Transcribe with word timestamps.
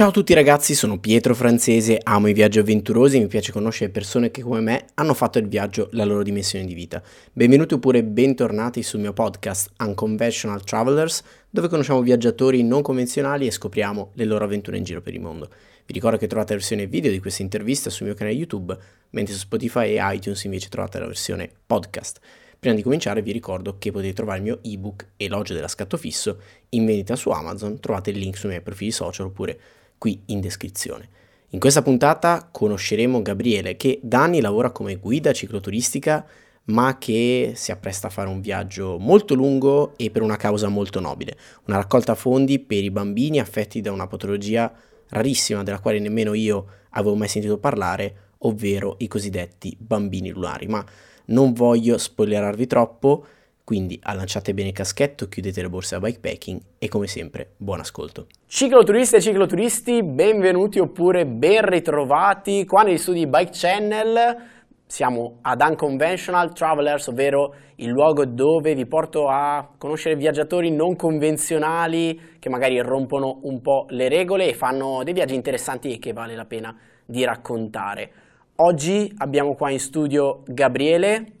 Ciao 0.00 0.08
a 0.08 0.12
tutti 0.12 0.32
ragazzi, 0.32 0.74
sono 0.74 0.98
Pietro 0.98 1.34
Francese, 1.34 2.00
amo 2.02 2.26
i 2.26 2.32
viaggi 2.32 2.58
avventurosi 2.58 3.18
e 3.18 3.20
mi 3.20 3.26
piace 3.26 3.52
conoscere 3.52 3.90
persone 3.90 4.30
che 4.30 4.40
come 4.40 4.60
me 4.60 4.86
hanno 4.94 5.12
fatto 5.12 5.36
il 5.36 5.46
viaggio 5.46 5.90
la 5.92 6.06
loro 6.06 6.22
dimensione 6.22 6.64
di 6.64 6.72
vita. 6.72 7.02
Benvenuti 7.30 7.74
oppure 7.74 8.02
bentornati 8.02 8.82
sul 8.82 9.00
mio 9.00 9.12
podcast 9.12 9.72
Unconventional 9.78 10.64
Travelers, 10.64 11.22
dove 11.50 11.68
conosciamo 11.68 12.00
viaggiatori 12.00 12.62
non 12.62 12.80
convenzionali 12.80 13.46
e 13.46 13.50
scopriamo 13.50 14.12
le 14.14 14.24
loro 14.24 14.46
avventure 14.46 14.78
in 14.78 14.84
giro 14.84 15.02
per 15.02 15.12
il 15.12 15.20
mondo. 15.20 15.50
Vi 15.84 15.92
ricordo 15.92 16.16
che 16.16 16.26
trovate 16.26 16.54
la 16.54 16.60
versione 16.60 16.86
video 16.86 17.10
di 17.10 17.18
questa 17.18 17.42
intervista 17.42 17.90
sul 17.90 18.06
mio 18.06 18.14
canale 18.14 18.34
YouTube, 18.34 18.74
mentre 19.10 19.34
su 19.34 19.40
Spotify 19.40 19.98
e 19.98 20.14
iTunes 20.14 20.42
invece 20.44 20.70
trovate 20.70 20.98
la 20.98 21.08
versione 21.08 21.50
podcast. 21.66 22.20
Prima 22.58 22.74
di 22.74 22.80
cominciare 22.80 23.20
vi 23.20 23.32
ricordo 23.32 23.76
che 23.76 23.90
potete 23.90 24.14
trovare 24.14 24.38
il 24.38 24.44
mio 24.44 24.60
ebook 24.62 25.08
Elogio 25.18 25.52
della 25.52 25.68
scatto 25.68 25.98
fisso 25.98 26.40
in 26.70 26.86
vendita 26.86 27.16
su 27.16 27.28
Amazon, 27.28 27.80
trovate 27.80 28.08
il 28.08 28.18
link 28.18 28.38
sui 28.38 28.48
miei 28.48 28.62
profili 28.62 28.92
social 28.92 29.26
oppure 29.26 29.60
qui 30.00 30.22
in 30.26 30.40
descrizione. 30.40 31.08
In 31.50 31.60
questa 31.60 31.82
puntata 31.82 32.48
conosceremo 32.50 33.20
Gabriele 33.20 33.76
che 33.76 34.00
da 34.02 34.22
anni 34.22 34.40
lavora 34.40 34.70
come 34.70 34.96
guida 34.96 35.32
cicloturistica 35.32 36.26
ma 36.64 36.96
che 36.96 37.52
si 37.54 37.70
appresta 37.70 38.06
a 38.06 38.10
fare 38.10 38.30
un 38.30 38.40
viaggio 38.40 38.96
molto 38.98 39.34
lungo 39.34 39.92
e 39.98 40.10
per 40.10 40.22
una 40.22 40.36
causa 40.36 40.68
molto 40.68 41.00
nobile, 41.00 41.36
una 41.66 41.76
raccolta 41.76 42.14
fondi 42.14 42.60
per 42.60 42.82
i 42.82 42.90
bambini 42.90 43.40
affetti 43.40 43.82
da 43.82 43.92
una 43.92 44.06
patologia 44.06 44.72
rarissima 45.08 45.62
della 45.62 45.80
quale 45.80 45.98
nemmeno 45.98 46.32
io 46.32 46.66
avevo 46.90 47.16
mai 47.16 47.28
sentito 47.28 47.58
parlare, 47.58 48.28
ovvero 48.38 48.94
i 49.00 49.08
cosiddetti 49.08 49.76
bambini 49.78 50.30
lunari. 50.30 50.66
Ma 50.66 50.82
non 51.26 51.52
voglio 51.52 51.98
spoilerarvi 51.98 52.66
troppo, 52.66 53.26
quindi 53.70 54.00
allanciate 54.02 54.52
bene 54.52 54.70
il 54.70 54.74
caschetto, 54.74 55.28
chiudete 55.28 55.62
le 55.62 55.68
borse 55.68 55.96
da 55.96 56.04
bikepacking 56.04 56.60
e 56.76 56.88
come 56.88 57.06
sempre 57.06 57.52
buon 57.56 57.78
ascolto. 57.78 58.26
Cicloturiste 58.48 59.18
e 59.18 59.20
cicloturisti, 59.20 60.02
benvenuti 60.02 60.80
oppure 60.80 61.24
ben 61.24 61.64
ritrovati 61.64 62.64
qua 62.64 62.82
negli 62.82 62.98
studi 62.98 63.28
Bike 63.28 63.52
Channel. 63.52 64.36
Siamo 64.84 65.38
ad 65.42 65.60
Unconventional 65.60 66.52
Travelers, 66.52 67.06
ovvero 67.06 67.54
il 67.76 67.90
luogo 67.90 68.26
dove 68.26 68.74
vi 68.74 68.86
porto 68.86 69.28
a 69.28 69.70
conoscere 69.78 70.16
viaggiatori 70.16 70.72
non 70.72 70.96
convenzionali 70.96 72.38
che 72.40 72.48
magari 72.48 72.76
rompono 72.80 73.38
un 73.42 73.60
po' 73.60 73.86
le 73.90 74.08
regole 74.08 74.48
e 74.48 74.54
fanno 74.54 75.04
dei 75.04 75.14
viaggi 75.14 75.36
interessanti 75.36 75.92
e 75.92 76.00
che 76.00 76.12
vale 76.12 76.34
la 76.34 76.44
pena 76.44 76.76
di 77.06 77.24
raccontare. 77.24 78.10
Oggi 78.56 79.14
abbiamo 79.18 79.54
qua 79.54 79.70
in 79.70 79.78
studio 79.78 80.42
Gabriele, 80.44 81.38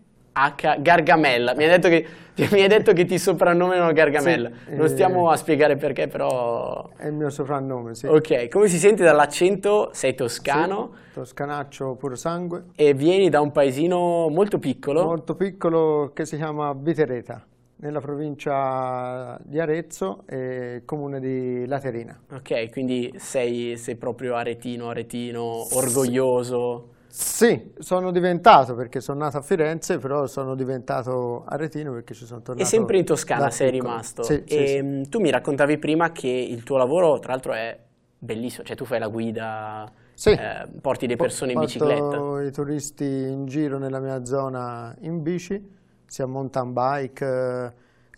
H. 0.48 0.80
Gargamella. 0.80 1.54
Mi 1.54 1.64
hai 1.64 1.70
detto 1.70 1.88
che, 1.88 2.06
mi 2.52 2.62
hai 2.62 2.68
detto 2.68 2.92
che 2.92 3.04
ti 3.04 3.18
soprannominano 3.18 3.92
Gargamella. 3.92 4.50
Sì, 4.66 4.74
non 4.74 4.88
stiamo 4.88 5.30
eh, 5.30 5.34
a 5.34 5.36
spiegare 5.36 5.76
perché, 5.76 6.06
però. 6.06 6.90
È 6.96 7.06
il 7.06 7.14
mio 7.14 7.30
soprannome, 7.30 7.94
sì. 7.94 8.06
Ok, 8.06 8.48
come 8.48 8.68
si 8.68 8.78
sente 8.78 9.04
dall'accento? 9.04 9.90
Sei 9.92 10.14
toscano. 10.14 10.92
Sì, 10.92 11.12
toscanaccio 11.14 11.94
puro 11.96 12.14
sangue. 12.14 12.64
E 12.74 12.94
vieni 12.94 13.28
da 13.28 13.40
un 13.40 13.52
paesino 13.52 14.28
molto 14.28 14.58
piccolo. 14.58 15.04
Molto 15.04 15.34
piccolo 15.34 16.12
che 16.14 16.24
si 16.24 16.36
chiama 16.36 16.72
Vitereta 16.74 17.44
nella 17.80 18.00
provincia 18.00 19.38
di 19.42 19.58
Arezzo 19.58 20.24
e 20.26 20.82
comune 20.84 21.18
di 21.20 21.66
Laterina. 21.66 22.18
Ok, 22.32 22.70
quindi 22.70 23.12
sei, 23.16 23.76
sei 23.76 23.96
proprio 23.96 24.34
aretino, 24.36 24.90
aretino, 24.90 25.74
orgoglioso. 25.76 26.98
Sì, 27.10 27.72
sono 27.80 28.12
diventato 28.12 28.74
perché 28.76 29.00
sono 29.00 29.18
nato 29.18 29.38
a 29.38 29.42
Firenze, 29.42 29.98
però 29.98 30.28
sono 30.28 30.54
diventato 30.54 31.44
aretino 31.44 31.92
perché 31.92 32.14
ci 32.14 32.24
sono 32.24 32.40
tornato. 32.40 32.64
E 32.64 32.68
sempre 32.68 32.98
in 32.98 33.04
Toscana 33.04 33.50
sei 33.50 33.72
rimasto. 33.72 34.22
Sì, 34.22 34.44
e 34.46 34.66
sì, 34.66 34.80
mm, 34.80 35.02
tu 35.08 35.18
mi 35.18 35.30
raccontavi 35.30 35.76
prima 35.78 36.12
che 36.12 36.28
il 36.28 36.62
tuo 36.62 36.76
lavoro, 36.76 37.18
tra 37.18 37.32
l'altro, 37.32 37.52
è 37.52 37.76
bellissimo, 38.16 38.64
cioè 38.64 38.76
tu 38.76 38.84
fai 38.84 39.00
la 39.00 39.08
guida, 39.08 39.90
sì. 40.14 40.30
eh, 40.30 40.68
porti 40.80 41.08
le 41.08 41.16
persone 41.16 41.52
in 41.52 41.58
bicicletta. 41.58 42.00
Porto 42.00 42.40
i 42.40 42.52
turisti 42.52 43.04
in 43.04 43.46
giro 43.46 43.78
nella 43.78 43.98
mia 43.98 44.24
zona 44.24 44.94
in 45.00 45.20
bici, 45.20 45.76
sia 46.06 46.26
mountain 46.26 46.72
bike 46.72 47.26
eh, 47.26 47.72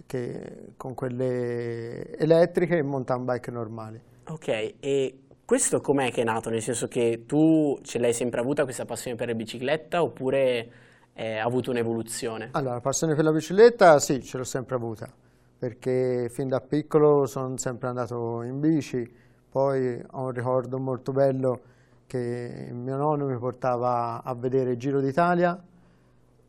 che 0.04 0.72
con 0.76 0.92
quelle 0.94 2.14
elettriche 2.19 2.76
e 2.76 2.82
mountain 2.82 3.25
bike 3.25 3.50
normali. 3.50 4.00
Ok, 4.28 4.75
e 4.81 5.22
questo 5.52 5.82
com'è 5.82 6.10
che 6.10 6.22
è 6.22 6.24
nato? 6.24 6.48
Nel 6.48 6.62
senso 6.62 6.88
che 6.88 7.24
tu 7.26 7.78
ce 7.82 7.98
l'hai 7.98 8.14
sempre 8.14 8.40
avuta 8.40 8.64
questa 8.64 8.86
passione 8.86 9.18
per 9.18 9.26
la 9.26 9.34
bicicletta 9.34 10.02
oppure 10.02 10.70
ha 11.14 11.42
avuto 11.42 11.70
un'evoluzione? 11.70 12.48
Allora, 12.52 12.76
la 12.76 12.80
passione 12.80 13.14
per 13.14 13.22
la 13.22 13.32
bicicletta 13.32 13.98
sì, 13.98 14.22
ce 14.22 14.38
l'ho 14.38 14.44
sempre 14.44 14.76
avuta, 14.76 15.12
perché 15.58 16.30
fin 16.30 16.48
da 16.48 16.60
piccolo 16.60 17.26
sono 17.26 17.58
sempre 17.58 17.88
andato 17.88 18.40
in 18.44 18.60
bici, 18.60 19.06
poi 19.50 20.02
ho 20.12 20.22
un 20.22 20.30
ricordo 20.30 20.78
molto 20.78 21.12
bello 21.12 21.60
che 22.06 22.70
mio 22.72 22.96
nonno 22.96 23.26
mi 23.26 23.36
portava 23.36 24.22
a 24.24 24.34
vedere 24.34 24.70
il 24.70 24.78
Giro 24.78 25.00
d'Italia 25.00 25.62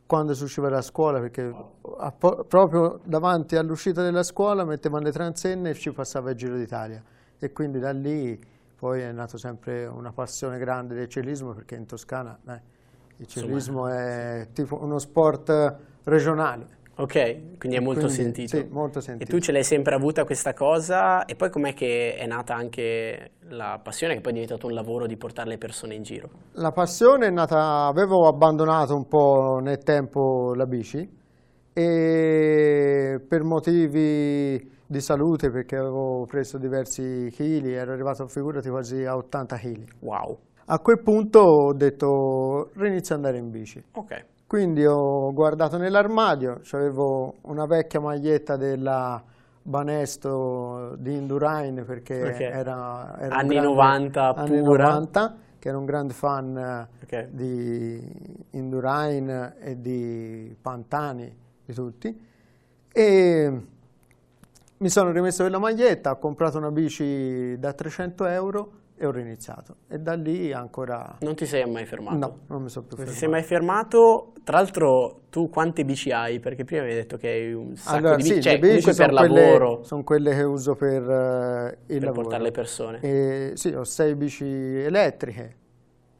quando 0.05 0.33
si 0.33 0.43
usciva 0.43 0.69
da 0.69 0.81
scuola, 0.81 1.19
perché 1.19 1.53
proprio 2.47 3.01
davanti 3.03 3.57
all'uscita 3.57 4.01
della 4.01 4.23
scuola 4.23 4.63
mettevano 4.63 5.03
le 5.03 5.11
transenne 5.11 5.71
e 5.71 5.73
ci 5.73 5.91
passava 5.91 6.29
il 6.29 6.37
Giro 6.37 6.55
d'Italia. 6.55 7.03
E 7.37 7.51
quindi 7.51 7.79
da 7.79 7.91
lì 7.91 8.51
poi 8.83 8.99
è 8.99 9.13
nato 9.13 9.37
sempre 9.37 9.85
una 9.85 10.11
passione 10.11 10.57
grande 10.57 10.93
del 10.93 11.07
ciclismo 11.07 11.53
perché 11.53 11.75
in 11.75 11.85
Toscana 11.85 12.37
eh, 12.49 12.61
il 13.15 13.27
ciclismo 13.27 13.87
Insomma, 13.87 14.41
è 14.41 14.47
tipo 14.51 14.83
uno 14.83 14.99
sport 14.99 15.75
regionale. 16.03 16.81
Ok, 16.95 17.57
quindi 17.57 17.77
è 17.77 17.79
molto 17.79 18.07
quindi, 18.07 18.23
sentito. 18.23 18.57
Sì, 18.57 18.67
molto 18.69 18.99
sentito. 18.99 19.31
E 19.31 19.33
tu 19.33 19.41
ce 19.41 19.53
l'hai 19.53 19.63
sempre 19.63 19.95
avuta 19.95 20.25
questa 20.25 20.53
cosa 20.53 21.23
e 21.23 21.35
poi 21.35 21.49
com'è 21.49 21.73
che 21.73 22.17
è 22.17 22.25
nata 22.27 22.55
anche 22.55 23.31
la 23.47 23.79
passione 23.81 24.15
che 24.15 24.19
poi 24.19 24.31
è 24.31 24.35
diventato 24.35 24.67
un 24.67 24.73
lavoro 24.73 25.07
di 25.07 25.15
portare 25.15 25.47
le 25.47 25.57
persone 25.57 25.95
in 25.95 26.03
giro? 26.03 26.29
La 26.55 26.73
passione 26.73 27.27
è 27.27 27.31
nata, 27.31 27.85
avevo 27.85 28.27
abbandonato 28.27 28.97
un 28.97 29.07
po' 29.07 29.59
nel 29.61 29.77
tempo 29.77 30.53
la 30.55 30.65
bici 30.65 31.21
e 31.73 33.19
per 33.27 33.43
motivi 33.43 34.71
di 34.85 35.01
salute 35.01 35.49
perché 35.49 35.75
avevo 35.75 36.25
preso 36.25 36.57
diversi 36.57 37.29
chili, 37.31 37.73
ero 37.73 37.93
arrivato, 37.93 38.27
figurati, 38.27 38.69
quasi 38.69 39.03
a 39.03 39.15
80 39.15 39.57
kg. 39.57 39.83
Wow. 39.99 40.37
A 40.65 40.79
quel 40.79 41.01
punto 41.01 41.39
ho 41.39 41.73
detto 41.73 42.69
rinizio 42.75 43.15
ad 43.15 43.23
andare 43.23 43.43
in 43.43 43.49
bici. 43.49 43.83
Ok. 43.93 44.25
Quindi 44.45 44.85
ho 44.85 45.33
guardato 45.33 45.77
nell'armadio, 45.77 46.61
avevo 46.71 47.35
una 47.43 47.65
vecchia 47.65 47.99
maglietta 47.99 48.55
della 48.55 49.21
Banesto 49.63 50.95
di 50.99 51.15
Indurain 51.15 51.83
perché 51.85 52.21
okay. 52.21 52.41
era, 52.51 53.17
era 53.17 53.35
anni 53.35 53.55
grande, 53.55 53.69
90 53.69 54.35
anni 54.35 54.61
pura. 54.61 54.87
90, 54.89 55.35
che 55.57 55.69
ero 55.69 55.79
un 55.79 55.85
grande 55.85 56.13
fan 56.13 56.87
okay. 57.01 57.29
di 57.31 58.45
Indurain 58.51 59.55
e 59.59 59.79
di 59.79 60.55
Pantani, 60.61 61.35
di 61.65 61.73
tutti. 61.73 62.31
E 62.91 63.61
mi 64.77 64.89
sono 64.89 65.11
rimesso 65.11 65.43
quella 65.43 65.59
maglietta, 65.59 66.11
ho 66.11 66.17
comprato 66.17 66.57
una 66.57 66.69
bici 66.69 67.57
da 67.57 67.73
300 67.73 68.25
euro 68.25 68.71
e 68.95 69.05
ho 69.05 69.11
riniziato. 69.11 69.77
E 69.87 69.97
da 69.97 70.13
lì 70.13 70.51
ancora... 70.51 71.17
Non 71.21 71.35
ti 71.35 71.45
sei 71.45 71.69
mai 71.69 71.85
fermato? 71.85 72.17
No, 72.17 72.39
non 72.47 72.63
mi 72.63 72.69
sono 72.69 72.85
più 72.85 72.97
non 72.97 73.05
fermato. 73.05 73.11
ti 73.11 73.17
sei 73.17 73.29
mai 73.29 73.43
fermato? 73.43 74.33
Tra 74.43 74.57
l'altro 74.57 75.21
tu 75.29 75.49
quante 75.49 75.83
bici 75.83 76.11
hai? 76.11 76.39
Perché 76.39 76.63
prima 76.63 76.83
mi 76.83 76.89
hai 76.89 76.95
detto 76.95 77.17
che 77.17 77.29
hai 77.29 77.53
un 77.53 77.75
sacco 77.75 77.95
allora, 77.97 78.15
di 78.17 78.23
bici, 78.23 78.35
sì, 78.35 78.41
cioè, 78.41 78.59
bici 78.59 78.93
per 78.93 79.13
quelle, 79.13 79.41
lavoro. 79.41 79.83
Sono 79.83 80.03
quelle 80.03 80.35
che 80.35 80.43
uso 80.43 80.75
per 80.75 81.01
uh, 81.01 81.65
il 81.67 81.77
per 81.87 82.01
lavoro. 82.01 82.21
portare 82.21 82.43
le 82.43 82.51
persone. 82.51 82.99
E, 82.99 83.51
sì, 83.55 83.69
ho 83.69 83.83
sei 83.83 84.15
bici 84.15 84.45
elettriche, 84.45 85.55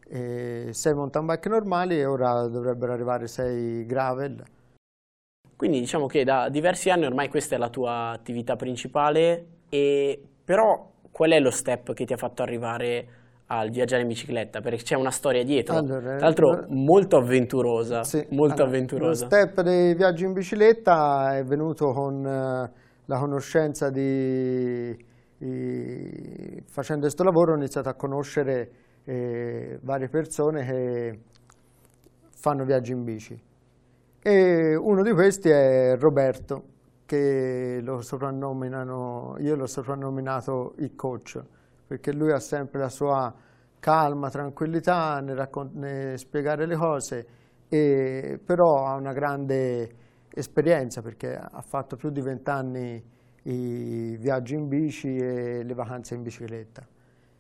sei 0.10 0.94
mountain 0.94 1.26
bike 1.26 1.50
normali 1.50 2.00
e 2.00 2.06
ora 2.06 2.48
dovrebbero 2.48 2.94
arrivare 2.94 3.28
sei 3.28 3.86
gravel. 3.86 4.42
Quindi 5.64 5.80
diciamo 5.80 6.08
che 6.08 6.26
da 6.26 6.50
diversi 6.50 6.90
anni 6.90 7.06
ormai 7.06 7.30
questa 7.30 7.56
è 7.56 7.58
la 7.58 7.70
tua 7.70 8.10
attività 8.10 8.58
principale, 8.58 9.46
e, 9.70 10.22
però 10.44 10.92
qual 11.10 11.32
è 11.32 11.40
lo 11.40 11.52
step 11.52 11.94
che 11.94 12.04
ti 12.04 12.12
ha 12.12 12.18
fatto 12.18 12.42
arrivare 12.42 13.08
al 13.46 13.70
viaggiare 13.70 14.02
in 14.02 14.10
bicicletta? 14.10 14.60
Perché 14.60 14.84
c'è 14.84 14.96
una 14.96 15.10
storia 15.10 15.42
dietro, 15.46 15.78
allora, 15.78 16.02
tra 16.02 16.20
l'altro 16.20 16.66
molto 16.68 17.16
avventurosa. 17.16 18.04
Sì, 18.04 18.26
molto 18.32 18.56
allora, 18.56 18.68
avventurosa. 18.68 19.24
Lo 19.24 19.30
step 19.30 19.62
dei 19.62 19.96
viaggi 19.96 20.26
in 20.26 20.34
bicicletta 20.34 21.38
è 21.38 21.46
venuto 21.46 21.94
con 21.94 22.16
uh, 22.16 22.70
la 23.06 23.18
conoscenza 23.18 23.90
di... 23.90 24.90
I, 25.38 26.62
facendo 26.66 27.04
questo 27.04 27.24
lavoro 27.24 27.54
ho 27.54 27.56
iniziato 27.56 27.88
a 27.88 27.94
conoscere 27.94 28.72
eh, 29.06 29.80
varie 29.82 30.10
persone 30.10 30.66
che 30.66 31.20
fanno 32.32 32.66
viaggi 32.66 32.92
in 32.92 33.06
bici 33.06 33.52
e 34.26 34.74
uno 34.76 35.04
di 35.04 35.12
questi 35.12 35.50
è 35.50 35.98
Roberto, 35.98 36.64
che 37.06 37.82
lo 37.84 38.02
soprannominano, 38.02 39.36
io 39.40 39.56
l'ho 39.58 39.68
soprannominato 39.68 40.76
il 40.78 40.96
coach, 40.96 41.44
perché 41.86 42.14
lui 42.14 42.32
ha 42.32 42.40
sempre 42.40 42.80
la 42.80 42.88
sua 42.88 43.34
calma, 43.80 44.30
tranquillità 44.30 45.20
nel, 45.20 45.50
nel 45.74 46.18
spiegare 46.18 46.66
le 46.66 46.78
cose, 46.78 47.28
e, 47.68 48.40
però 48.42 48.86
ha 48.86 48.96
una 48.96 49.12
grande 49.12 49.92
esperienza 50.34 51.02
perché 51.02 51.36
ha 51.36 51.62
fatto 51.62 51.98
più 51.98 52.10
di 52.10 52.22
vent'anni 52.22 53.04
i 53.44 54.16
viaggi 54.18 54.56
in 54.56 54.70
bici 54.70 55.18
e 55.18 55.64
le 55.64 55.74
vacanze 55.74 56.16
in 56.16 56.24
bicicletta. 56.24 56.88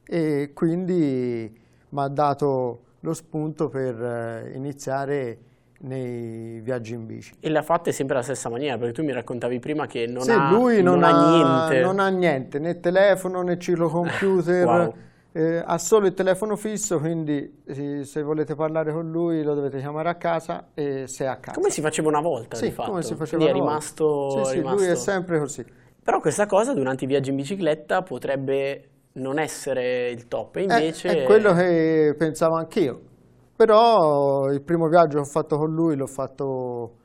e 0.06 0.52
quindi 0.54 1.60
mi 1.90 2.02
ha 2.02 2.10
dato 2.10 2.82
lo 3.00 3.14
spunto 3.14 3.70
per 3.70 4.02
eh, 4.04 4.52
iniziare 4.54 5.52
nei 5.84 6.60
viaggi 6.62 6.94
in 6.94 7.06
bici. 7.06 7.34
E 7.40 7.50
l'ha 7.50 7.62
fatta 7.62 7.92
sempre 7.92 8.16
alla 8.16 8.24
stessa 8.24 8.50
maniera, 8.50 8.78
perché 8.78 8.94
tu 8.94 9.04
mi 9.04 9.12
raccontavi 9.12 9.60
prima 9.60 9.86
che 9.86 10.06
non, 10.08 10.24
sì, 10.24 10.32
ha, 10.32 10.52
lui 10.52 10.82
non, 10.82 11.00
non 11.00 11.04
ha, 11.04 11.30
niente. 11.30 11.82
Non 11.82 12.00
ha 12.00 12.08
niente, 12.10 12.60
né 12.60 12.80
telefono 12.80 13.42
né 13.42 13.58
ciclocomputer. 13.60 14.66
wow. 14.66 14.94
eh, 15.34 15.64
ha 15.66 15.78
solo 15.78 16.08
il 16.08 16.14
telefono 16.14 16.56
fisso, 16.56 17.00
quindi 17.00 17.64
eh, 17.66 18.04
se 18.06 18.22
volete 18.22 18.56
parlare 18.56 18.92
con 18.92 19.10
lui 19.10 19.44
lo 19.44 19.56
dovete 19.56 19.80
chiamare 19.80 20.10
a 20.10 20.16
casa 20.16 20.70
e 20.74 21.06
sei 21.08 21.28
a 21.28 21.38
casa. 21.38 21.58
Come 21.58 21.70
si 21.70 21.82
faceva 21.82 22.08
una 22.08 22.22
volta, 22.22 22.56
sì, 22.56 22.74
come 22.74 23.02
si 23.02 23.16
faceva 23.16 23.44
quindi 23.44 23.46
una 23.46 23.52
è 23.52 23.54
rimasto, 23.54 24.06
volta. 24.06 24.44
Sì, 24.46 24.50
sì, 24.50 24.58
rimasto... 24.58 24.80
lui 24.80 24.88
è 24.92 24.96
sempre 24.96 25.40
così. 25.40 25.66
Però 26.04 26.20
questa 26.20 26.46
cosa 26.46 26.74
durante 26.74 27.06
i 27.06 27.08
viaggi 27.08 27.30
in 27.30 27.38
bicicletta 27.38 28.04
potrebbe 28.04 28.90
non 29.14 29.38
essere 29.38 30.10
il 30.10 30.28
top, 30.28 30.58
invece... 30.58 31.10
È, 31.10 31.22
è 31.22 31.24
quello 31.24 31.54
che 31.54 32.16
pensavo 32.18 32.56
anch'io. 32.56 33.12
Però 33.56 34.52
il 34.52 34.62
primo 34.62 34.88
viaggio 34.88 35.16
che 35.16 35.22
ho 35.22 35.30
fatto 35.30 35.58
con 35.58 35.74
lui 35.74 35.96
l'ho 35.96 36.08
fatto 36.08 36.96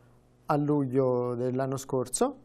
a 0.46 0.56
luglio 0.56 1.34
dell'anno 1.34 1.76
scorso 1.76 2.36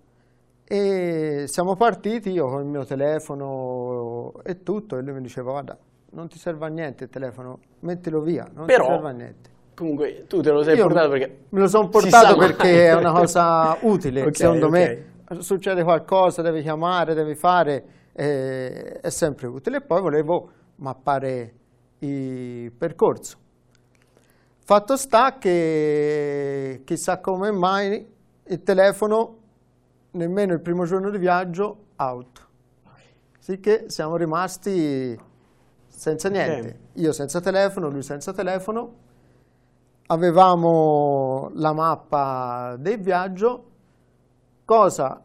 e 0.66 1.46
siamo 1.48 1.76
partiti 1.76 2.32
io 2.32 2.48
con 2.48 2.62
il 2.62 2.68
mio 2.68 2.86
telefono 2.86 4.34
e 4.44 4.64
tutto 4.64 4.98
e 4.98 5.02
lui 5.02 5.14
mi 5.14 5.22
diceva 5.22 5.52
guarda 5.52 5.78
non 6.14 6.28
ti 6.28 6.38
serve 6.38 6.66
a 6.66 6.70
niente 6.70 7.06
il 7.06 7.10
telefono, 7.10 7.60
mettilo 7.80 8.22
via, 8.22 8.48
non 8.54 8.66
Però, 8.66 8.86
ti 8.86 8.92
serve 8.92 9.10
a 9.10 9.12
niente. 9.12 9.50
Comunque 9.76 10.26
tu 10.28 10.42
te 10.42 10.52
lo 10.52 10.62
sei 10.62 10.78
Io 10.78 10.84
portato 10.84 11.10
perché... 11.10 11.38
Me 11.50 11.60
lo 11.60 11.68
sono 11.68 11.90
portato 11.90 12.38
perché 12.38 12.88
è 12.88 12.94
una 12.94 13.12
cosa 13.12 13.78
utile, 13.82 14.22
Okay, 14.22 14.34
secondo 14.34 14.68
okay. 14.68 15.06
me 15.28 15.42
succede 15.42 15.84
qualcosa, 15.84 16.42
devi 16.44 16.62
chiamare, 16.62 17.16
devi 17.16 17.34
fare, 17.34 17.84
eh, 18.14 19.00
è 19.02 19.10
sempre 19.10 19.48
utile. 19.48 19.78
E 19.78 19.82
poi 19.82 20.02
volevo 20.02 20.50
mappare 20.76 21.54
il 22.00 22.72
percorso. 22.72 23.38
Fatto 24.66 24.96
sta 24.96 25.38
che 25.40 26.84
chissà 26.86 27.20
come 27.20 27.52
mai 27.52 28.10
il 28.46 28.64
telefono, 28.64 29.38
nemmeno 30.12 30.54
il 30.54 30.62
primo 30.62 30.86
giorno 30.86 31.10
di 31.10 31.18
viaggio, 31.18 31.88
out. 31.98 32.48
Sicché 33.40 33.90
siamo 33.90 34.16
rimasti 34.16 35.20
senza 35.90 36.30
niente. 36.30 36.80
Io 36.94 37.12
senza 37.12 37.42
telefono, 37.42 37.90
lui 37.90 38.04
senza 38.04 38.32
telefono. 38.32 38.94
Avevamo 40.08 41.50
la 41.56 41.74
mappa 41.74 42.78
del 42.80 43.02
viaggio, 43.02 43.66
cosa 44.64 45.22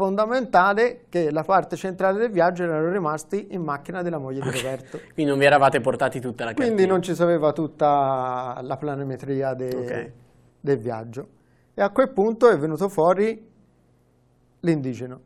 fondamentale 0.00 1.04
che 1.10 1.30
la 1.30 1.42
parte 1.42 1.76
centrale 1.76 2.18
del 2.18 2.30
viaggio 2.30 2.62
erano 2.62 2.90
rimasti 2.90 3.48
in 3.50 3.60
macchina 3.62 4.00
della 4.00 4.16
moglie 4.16 4.40
di 4.40 4.50
Roberto. 4.50 4.98
Quindi 5.12 5.30
non 5.30 5.38
vi 5.38 5.44
eravate 5.44 5.80
portati 5.80 6.20
tutta 6.20 6.44
la 6.44 6.52
cartina. 6.54 6.72
Quindi 6.74 6.90
non 6.90 7.02
ci 7.02 7.14
sapeva 7.14 7.52
tutta 7.52 8.58
la 8.62 8.76
planimetria 8.78 9.52
de- 9.52 9.76
Ok. 9.76 10.12
del 10.58 10.78
viaggio. 10.78 11.28
E 11.74 11.82
a 11.82 11.90
quel 11.90 12.10
punto 12.12 12.48
è 12.48 12.56
venuto 12.56 12.88
fuori 12.88 13.46
l'indigeno. 14.60 15.20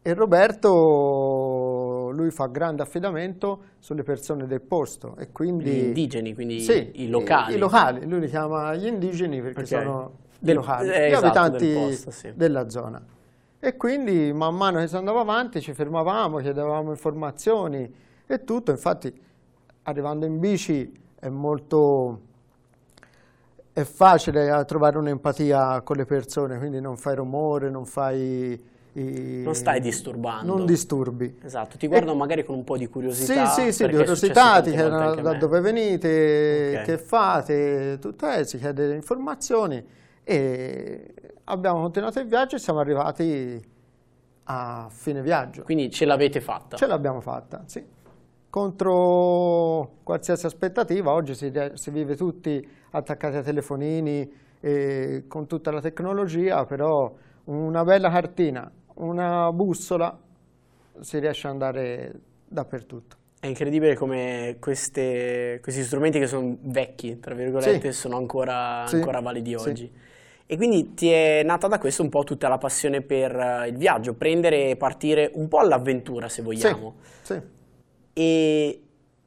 E 0.00 0.14
Roberto, 0.14 2.08
lui 2.10 2.30
fa 2.30 2.46
grande 2.46 2.80
affidamento 2.80 3.62
sulle 3.78 4.04
persone 4.04 4.46
del 4.46 4.62
posto 4.62 5.16
e 5.18 5.30
quindi... 5.32 5.70
Gli 5.70 5.84
indigeni, 5.84 6.32
quindi 6.32 6.60
Sì, 6.60 6.92
i 7.02 7.08
locali. 7.08 7.52
I, 7.52 7.56
i 7.56 7.58
locali, 7.58 8.06
lui 8.08 8.20
li 8.20 8.28
chiama 8.28 8.74
gli 8.74 8.86
indigeni 8.86 9.42
perché 9.42 9.60
Ok. 9.60 9.66
sono 9.66 10.12
Del- 10.40 10.54
locali, 10.54 10.88
eh, 10.88 11.08
gli 11.08 11.12
esatto, 11.12 11.26
abitanti 11.26 11.66
del 11.66 11.74
posto, 11.88 12.10
sì. 12.10 12.32
della 12.34 12.70
zona. 12.70 13.04
E 13.60 13.76
quindi 13.76 14.32
man 14.32 14.54
mano 14.54 14.78
che 14.78 14.86
si 14.86 14.94
andava 14.96 15.20
avanti 15.20 15.60
ci 15.60 15.74
fermavamo, 15.74 16.38
chiedevamo 16.38 16.90
informazioni 16.90 17.92
e 18.26 18.44
tutto. 18.44 18.70
Infatti 18.70 19.12
arrivando 19.82 20.26
in 20.26 20.38
bici 20.38 20.92
è 21.18 21.28
molto 21.28 22.20
è 23.72 23.82
facile 23.84 24.64
trovare 24.66 24.98
un'empatia 24.98 25.80
con 25.82 25.96
le 25.96 26.04
persone, 26.04 26.58
quindi 26.58 26.80
non 26.80 26.96
fai 26.96 27.14
rumore, 27.16 27.70
non 27.70 27.84
fai 27.84 28.60
i- 28.92 29.42
Non 29.44 29.54
stai 29.54 29.80
disturbando. 29.80 30.56
Non 30.56 30.66
disturbi. 30.66 31.38
Esatto, 31.44 31.76
ti 31.76 31.86
guardano 31.86 32.14
magari 32.16 32.44
con 32.44 32.56
un 32.56 32.64
po' 32.64 32.76
di 32.76 32.88
curiosità. 32.88 33.46
Sì, 33.46 33.62
sì, 33.66 33.72
sì, 33.72 33.86
di 33.88 33.94
curiosità, 33.94 34.60
ti 34.60 34.70
chiedono 34.70 35.14
da 35.14 35.34
dove 35.34 35.60
venite, 35.60 36.74
Ok. 36.78 36.82
che 36.84 36.98
fate, 36.98 37.98
tutto 38.00 38.28
eh, 38.30 38.44
si 38.44 38.58
chiede 38.58 38.94
informazioni 38.94 39.84
e 40.30 41.14
abbiamo 41.44 41.80
continuato 41.80 42.20
il 42.20 42.26
viaggio 42.26 42.56
e 42.56 42.58
siamo 42.58 42.80
arrivati 42.80 43.66
a 44.44 44.86
fine 44.90 45.22
viaggio. 45.22 45.62
Quindi 45.62 45.90
ce 45.90 46.04
l'avete 46.04 46.42
fatta. 46.42 46.76
Ce 46.76 46.86
l'abbiamo 46.86 47.22
fatta, 47.22 47.62
sì. 47.64 47.82
Contro 48.50 49.92
qualsiasi 50.02 50.44
aspettativa, 50.44 51.12
oggi 51.12 51.34
si, 51.34 51.50
si 51.74 51.90
vive 51.90 52.14
tutti 52.14 52.66
attaccati 52.90 53.36
ai 53.36 53.42
telefonini 53.42 54.30
e 54.60 55.24
con 55.28 55.46
tutta 55.46 55.70
la 55.70 55.80
tecnologia, 55.80 56.66
però 56.66 57.10
una 57.44 57.82
bella 57.84 58.10
cartina, 58.10 58.70
una 58.96 59.50
bussola, 59.50 60.14
si 61.00 61.18
riesce 61.20 61.46
ad 61.46 61.54
andare 61.54 62.12
dappertutto. 62.46 63.16
È 63.40 63.46
incredibile 63.46 63.94
come 63.94 64.56
queste- 64.60 65.58
questi 65.62 65.82
strumenti 65.84 66.18
che 66.18 66.26
sono 66.26 66.54
vecchi, 66.60 67.18
tra 67.18 67.34
virgolette, 67.34 67.92
Sì. 67.92 67.98
sono 67.98 68.16
ancora, 68.18 68.84
Sì, 68.86 68.96
ancora 68.96 69.20
validi 69.20 69.56
sì. 69.56 69.68
oggi. 69.70 69.92
E 70.50 70.56
quindi 70.56 70.94
ti 70.94 71.10
è 71.10 71.42
nata 71.42 71.66
da 71.68 71.78
questo 71.78 72.02
un 72.02 72.08
po' 72.08 72.24
tutta 72.24 72.48
la 72.48 72.56
passione 72.56 73.02
per 73.02 73.36
eh, 73.36 73.68
il 73.68 73.76
viaggio, 73.76 74.14
prendere 74.14 74.70
e 74.70 74.76
partire 74.76 75.30
un 75.34 75.46
po' 75.46 75.58
all'avventura, 75.58 76.30
se 76.30 76.40
vogliamo. 76.40 76.94
Sì, 77.20 77.34
sì. 77.34 77.40
E 78.14 78.82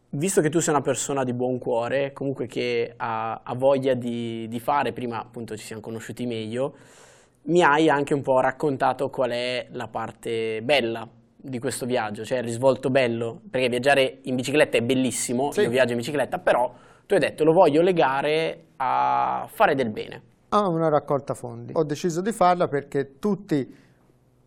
visto 0.10 0.42
che 0.42 0.50
tu 0.50 0.60
sei 0.60 0.74
una 0.74 0.82
persona 0.82 1.24
di 1.24 1.34
buon 1.34 1.60
cuore, 1.60 2.12
comunque 2.12 2.48
che 2.48 2.96
ha, 2.98 3.42
ha 3.44 3.54
voglia 3.54 3.94
di, 3.94 4.48
di 4.50 4.60
fare, 4.60 4.94
prima 4.94 5.20
appunto 5.20 5.56
ci 5.56 5.64
siamo 5.64 5.80
conosciuti 5.80 6.26
meglio, 6.26 6.76
mi 7.44 7.62
hai 7.62 7.88
anche 7.88 8.16
un 8.16 8.24
po' 8.24 8.40
raccontato 8.40 9.12
qual 9.12 9.30
è 9.30 9.68
la 9.74 9.88
parte 9.88 10.64
bella 10.64 11.08
di 11.36 11.60
questo 11.60 11.86
viaggio, 11.86 12.26
cioè 12.26 12.40
il 12.40 12.46
risvolto 12.46 12.90
bello, 12.90 13.42
perché 13.48 13.70
viaggiare 13.70 14.22
in 14.24 14.36
bicicletta 14.36 14.78
è 14.78 14.82
bellissimo, 14.82 15.52
Sì. 15.52 15.62
io 15.62 15.70
viaggio 15.70 15.92
in 15.92 15.98
bicicletta, 16.00 16.40
però 16.40 16.74
tu 17.06 17.14
hai 17.14 17.20
detto 17.20 17.44
lo 17.44 17.54
voglio 17.54 17.84
legare 17.84 18.64
a 18.78 19.48
fare 19.52 19.76
del 19.76 19.92
bene. 19.92 20.30
A 20.54 20.68
una 20.68 20.90
raccolta 20.90 21.34
fondi. 21.34 21.74
Ho 21.76 21.84
deciso 21.84 22.22
di 22.22 22.32
farla 22.32 22.68
perché 22.68 23.20
tutti 23.20 23.76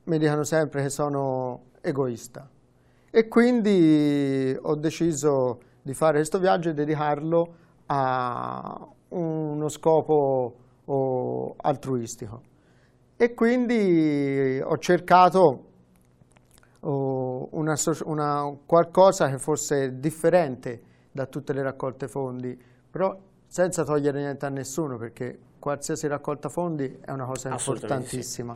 mi 0.04 0.18
dicono 0.18 0.44
sempre 0.44 0.82
che 0.82 0.90
sono 0.90 1.62
egoista 1.80 2.48
e 3.10 3.28
quindi 3.28 4.56
ho 4.60 4.74
deciso 4.74 5.60
di 5.80 5.94
fare 5.94 6.16
questo 6.16 6.38
viaggio 6.38 6.70
e 6.70 6.74
dedicarlo 6.74 7.54
a 7.86 8.86
uno 9.08 9.68
scopo 9.68 10.56
altruistico. 11.56 12.42
E 13.16 13.32
quindi 13.32 14.60
ho 14.62 14.76
cercato 14.78 15.64
una, 16.80 17.74
una- 18.04 18.56
qualcosa 18.66 19.30
che 19.30 19.38
fosse 19.38 19.98
differente 19.98 20.82
da 21.12 21.26
tutte 21.26 21.52
le 21.52 21.62
raccolte 21.62 22.08
fondi, 22.08 22.60
però 22.90 23.16
senza 23.46 23.84
togliere 23.84 24.18
niente 24.18 24.44
a 24.44 24.48
nessuno, 24.48 24.96
perché 24.98 25.38
qualsiasi 25.64 26.06
raccolta 26.08 26.50
fondi 26.50 26.98
è 27.02 27.10
una 27.10 27.24
cosa 27.24 27.56
sì. 27.56 27.70
importantissima. 27.70 28.54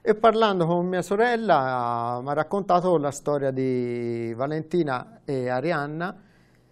E 0.00 0.14
parlando 0.14 0.66
con 0.66 0.86
mia 0.86 1.02
sorella 1.02 2.20
mi 2.22 2.28
ha 2.28 2.32
raccontato 2.32 2.96
la 2.96 3.10
storia 3.10 3.50
di 3.50 4.32
Valentina 4.36 5.22
e 5.24 5.48
Arianna 5.48 6.16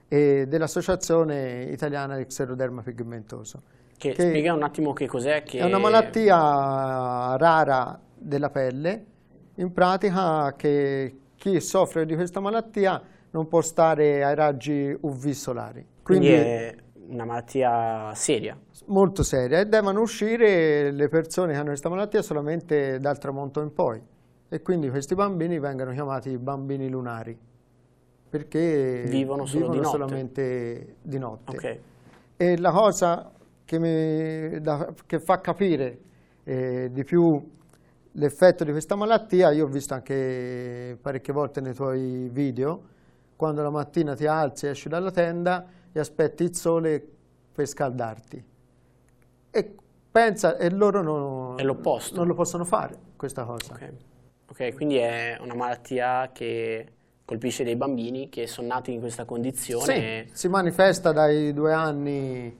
e 0.06 0.46
dell'Associazione 0.46 1.62
Italiana 1.64 2.16
di 2.16 2.24
Xeroderma 2.24 2.82
Pigmentoso. 2.82 3.62
Che, 3.98 4.12
Che- 4.12 4.22
spiega 4.22 4.54
un 4.54 4.62
attimo 4.62 4.92
che 4.92 5.08
cos'è. 5.08 5.42
Che... 5.42 5.58
È 5.58 5.64
una 5.64 5.78
malattia 5.78 7.36
rara 7.36 8.00
della 8.14 8.50
pelle, 8.50 9.04
in 9.56 9.72
pratica 9.72 10.54
che 10.56 11.16
chi 11.34 11.60
soffre 11.60 12.06
di 12.06 12.14
questa 12.14 12.38
malattia 12.38 13.02
non 13.30 13.48
può 13.48 13.60
stare 13.60 14.22
ai 14.22 14.36
raggi 14.36 14.96
UV 15.00 15.30
solari. 15.30 15.84
Quindi, 16.02 16.28
Quindi 16.28 16.44
è 16.44 16.76
una 17.08 17.24
malattia 17.24 18.12
seria. 18.14 18.56
molto 18.86 19.22
seria 19.22 19.60
e 19.60 19.66
devono 19.66 20.00
uscire 20.00 20.90
le 20.90 21.08
persone 21.08 21.52
che 21.52 21.58
hanno 21.58 21.68
questa 21.68 21.88
malattia 21.88 22.22
solamente 22.22 22.98
dal 22.98 23.18
tramonto 23.18 23.60
in 23.60 23.72
poi 23.72 24.00
e 24.48 24.60
quindi 24.62 24.88
questi 24.90 25.14
bambini 25.14 25.58
vengono 25.58 25.92
chiamati 25.92 26.36
bambini 26.38 26.88
lunari 26.88 27.38
perché 28.28 29.04
Vivono 29.08 29.44
solo 29.44 29.68
di 29.68 29.76
notte. 29.76 29.88
solamente 29.88 30.96
di 31.02 31.18
notte. 31.18 31.50
Ok. 31.56 31.78
E 32.36 32.58
la 32.58 32.70
cosa 32.72 33.30
che, 33.64 33.78
mi- 33.78 34.60
da- 34.60 34.92
che 35.06 35.18
fa 35.20 35.38
capire 35.40 35.98
eh, 36.44 36.88
di 36.90 37.04
più 37.04 37.28
l'effetto 38.12 38.64
di 38.64 38.70
questa 38.70 38.96
malattia, 38.96 39.50
io 39.52 39.66
ho 39.66 39.68
visto 39.68 39.92
anche 39.94 40.96
parecchie 41.00 41.32
volte 41.34 41.60
nei 41.60 41.74
tuoi 41.74 42.28
video, 42.32 42.82
quando 43.36 43.62
la 43.62 43.70
mattina 43.70 44.14
ti 44.14 44.26
alzi, 44.26 44.66
esci 44.66 44.88
dalla 44.88 45.10
tenda 45.10 45.64
e 45.92 46.00
aspetti 46.00 46.44
il 46.44 46.56
sole 46.56 47.06
per 47.52 47.66
scaldarti. 47.66 48.44
E 49.50 49.74
pensa, 50.10 50.56
e 50.56 50.70
loro 50.70 51.02
non, 51.02 51.58
È 51.58 51.62
l'opposto. 51.62 52.16
non 52.16 52.26
lo 52.26 52.34
possono 52.34 52.64
fare 52.64 52.98
questa 53.16 53.44
cosa. 53.44 53.74
Ok, 53.74 53.92
Ok, 54.52 54.74
quindi 54.74 54.96
è 54.96 55.38
una 55.40 55.54
malattia 55.54 56.30
che 56.30 56.86
colpisce 57.24 57.64
dei 57.64 57.74
bambini 57.74 58.28
che 58.28 58.46
sono 58.46 58.68
nati 58.68 58.92
in 58.92 59.00
questa 59.00 59.24
condizione. 59.24 60.26
Sì, 60.28 60.36
si 60.36 60.48
manifesta 60.48 61.10
dai 61.10 61.54
due 61.54 61.72
anni 61.72 62.54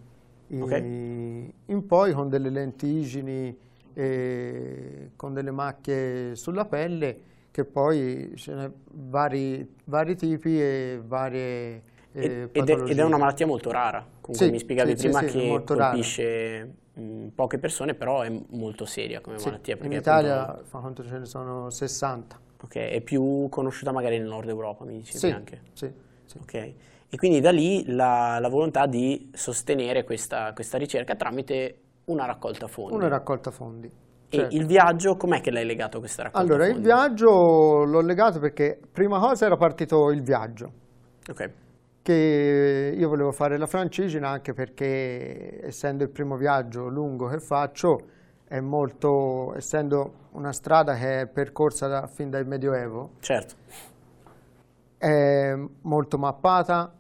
okay. 0.58 1.52
in 1.66 1.86
poi 1.86 2.12
con 2.14 2.30
delle 2.30 2.48
lentigini 2.48 3.54
e 3.92 5.10
con 5.16 5.34
delle 5.34 5.50
macchie 5.50 6.34
sulla 6.34 6.64
pelle 6.64 7.30
che 7.50 7.66
poi 7.66 8.32
ce 8.36 8.54
ne 8.54 8.72
vari, 8.92 9.74
vari 9.84 10.16
tipi 10.16 10.58
e 10.58 10.98
varie 11.04 11.82
eh, 12.14 12.48
ed, 12.52 12.68
è, 12.68 12.82
ed, 12.90 12.98
è, 12.98 13.02
una 13.02 13.16
malattia 13.16 13.46
molto 13.46 13.70
rara, 13.70 14.04
comunque 14.20 14.46
sì, 14.46 14.50
mi 14.50 14.58
spiegavi 14.58 14.96
sì, 14.96 15.08
prima 15.08 15.20
sì, 15.20 15.38
che 15.38 15.62
colpisce 15.64 16.74
mh, 16.92 17.28
poche 17.28 17.58
persone, 17.58 17.94
però 17.94 18.20
è 18.20 18.30
molto 18.50 18.84
seria 18.84 19.20
come 19.20 19.38
malattia. 19.42 19.78
in 19.80 19.92
Italia 19.92 20.48
appunto, 20.48 20.64
fa 20.68 20.78
quanto 20.78 21.04
ce 21.04 21.18
ne 21.18 21.24
sono 21.24 21.70
60. 21.70 22.40
Ok, 22.64 22.76
è 22.76 23.00
più 23.00 23.48
conosciuta 23.48 23.92
magari 23.92 24.18
nel 24.18 24.28
nord 24.28 24.48
Europa, 24.48 24.84
mi 24.84 24.98
dicevi 24.98 25.32
anche. 25.32 25.60
Sì, 25.72 25.90
sì. 26.24 26.38
Ok, 26.38 26.54
e 26.54 27.16
quindi 27.16 27.40
da 27.40 27.50
lì 27.50 27.84
la, 27.86 28.38
la 28.38 28.48
volontà 28.48 28.86
di 28.86 29.30
sostenere 29.32 30.04
questa, 30.04 30.52
questa, 30.52 30.78
ricerca 30.78 31.14
tramite 31.14 31.78
una 32.04 32.26
raccolta 32.26 32.68
fondi. 32.68 32.94
Una 32.94 33.08
raccolta 33.08 33.50
fondi. 33.50 33.90
E 34.28 34.36
certo. 34.36 34.54
il 34.54 34.66
viaggio, 34.66 35.16
com'è 35.16 35.40
che 35.40 35.50
l'hai 35.50 35.64
legato 35.66 35.96
a 35.96 36.00
questa 36.00 36.24
raccolta 36.24 36.46
Allora, 36.46 36.64
fondi? 36.64 36.78
il 36.78 36.84
viaggio 36.84 37.84
l'ho 37.84 38.00
legato 38.00 38.38
perché 38.38 38.78
prima 38.90 39.18
cosa 39.18 39.46
era 39.46 39.56
partito 39.56 40.10
il 40.10 40.22
viaggio. 40.22 40.72
Ok 41.28 41.50
che 42.02 42.94
io 42.96 43.08
volevo 43.08 43.30
fare 43.30 43.56
la 43.56 43.66
Francigena 43.66 44.28
anche 44.28 44.52
perché 44.52 45.64
essendo 45.64 46.02
il 46.02 46.10
primo 46.10 46.36
viaggio 46.36 46.88
lungo 46.88 47.28
che 47.28 47.38
faccio 47.38 48.00
è 48.44 48.60
molto, 48.60 49.54
essendo 49.56 50.28
una 50.32 50.52
strada 50.52 50.94
che 50.94 51.20
è 51.22 51.26
percorsa 51.26 51.86
da, 51.86 52.06
fin 52.06 52.28
dal 52.28 52.46
Medioevo, 52.46 53.12
certo. 53.20 53.54
è 54.98 55.54
molto 55.82 56.18
mappata, 56.18 56.92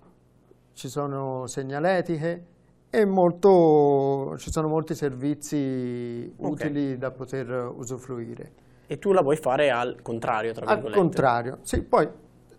ci 0.72 0.88
sono 0.88 1.46
segnaletiche 1.46 2.46
e 2.88 3.04
molto, 3.04 4.34
ci 4.38 4.50
sono 4.50 4.68
molti 4.68 4.94
servizi 4.94 6.32
okay. 6.36 6.50
utili 6.52 6.96
da 6.96 7.10
poter 7.10 7.50
usufruire. 7.76 8.52
E 8.86 8.98
tu 8.98 9.12
la 9.12 9.20
vuoi 9.20 9.36
fare 9.36 9.70
al 9.70 10.00
contrario, 10.00 10.52
tra 10.52 10.64
virgolette? 10.64 10.98
Al 10.98 11.04
contrario, 11.04 11.58
sì, 11.62 11.82
poi 11.82 12.08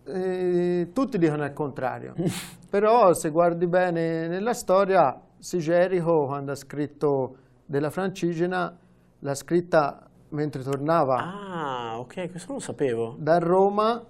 eh, 0.06 0.90
tutti 0.94 1.18
dicono 1.18 1.46
il 1.46 1.54
contrario, 1.54 2.14
però 2.70 3.14
se 3.14 3.30
guardi 3.30 3.68
bene 3.68 4.28
nella 4.28 4.54
storia, 4.54 5.20
Sigerico 5.38 6.26
quando 6.26 6.52
ha 6.52 6.56
scritto 6.56 7.38
della 7.66 7.90
Francigena 7.90 8.78
l'ha 9.20 9.36
scritta 9.36 10.08
mentre 10.30 10.64
tornava 10.64 11.18
ah, 11.18 12.00
ok, 12.00 12.30
questo 12.30 12.48
non 12.48 12.58
lo 12.58 12.64
sapevo. 12.64 13.16
da 13.18 13.38
Roma 13.40 14.04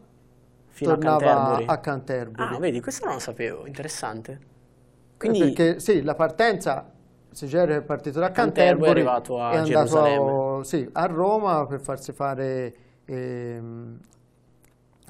Fino 0.74 0.98
tornava 0.98 1.18
a 1.18 1.30
Canterbury. 1.30 1.66
a 1.68 1.78
Canterbury. 1.78 2.56
Ah, 2.56 2.60
vedi, 2.60 2.82
questo 2.82 3.06
non 3.06 3.14
lo 3.14 3.20
sapevo, 3.20 3.68
interessante. 3.68 4.32
Eh, 4.32 5.18
Quindi... 5.18 5.40
Perché 5.40 5.80
sì, 5.80 6.02
la 6.02 6.16
partenza, 6.16 6.92
Sigerico 7.30 7.78
è 7.78 7.84
partito 7.84 8.20
da 8.20 8.32
Canterbury, 8.32 8.66
Canterbury 8.66 8.88
è 8.88 8.92
arrivato 8.92 9.40
a 9.40 9.52
è 9.52 9.58
andato 9.58 9.88
Gerusalemme. 9.88 10.64
sì, 10.64 10.90
a 10.94 11.06
Roma 11.06 11.66
per 11.68 11.80
farsi 11.80 12.12
fare 12.12 12.76
ehm, 13.06 14.00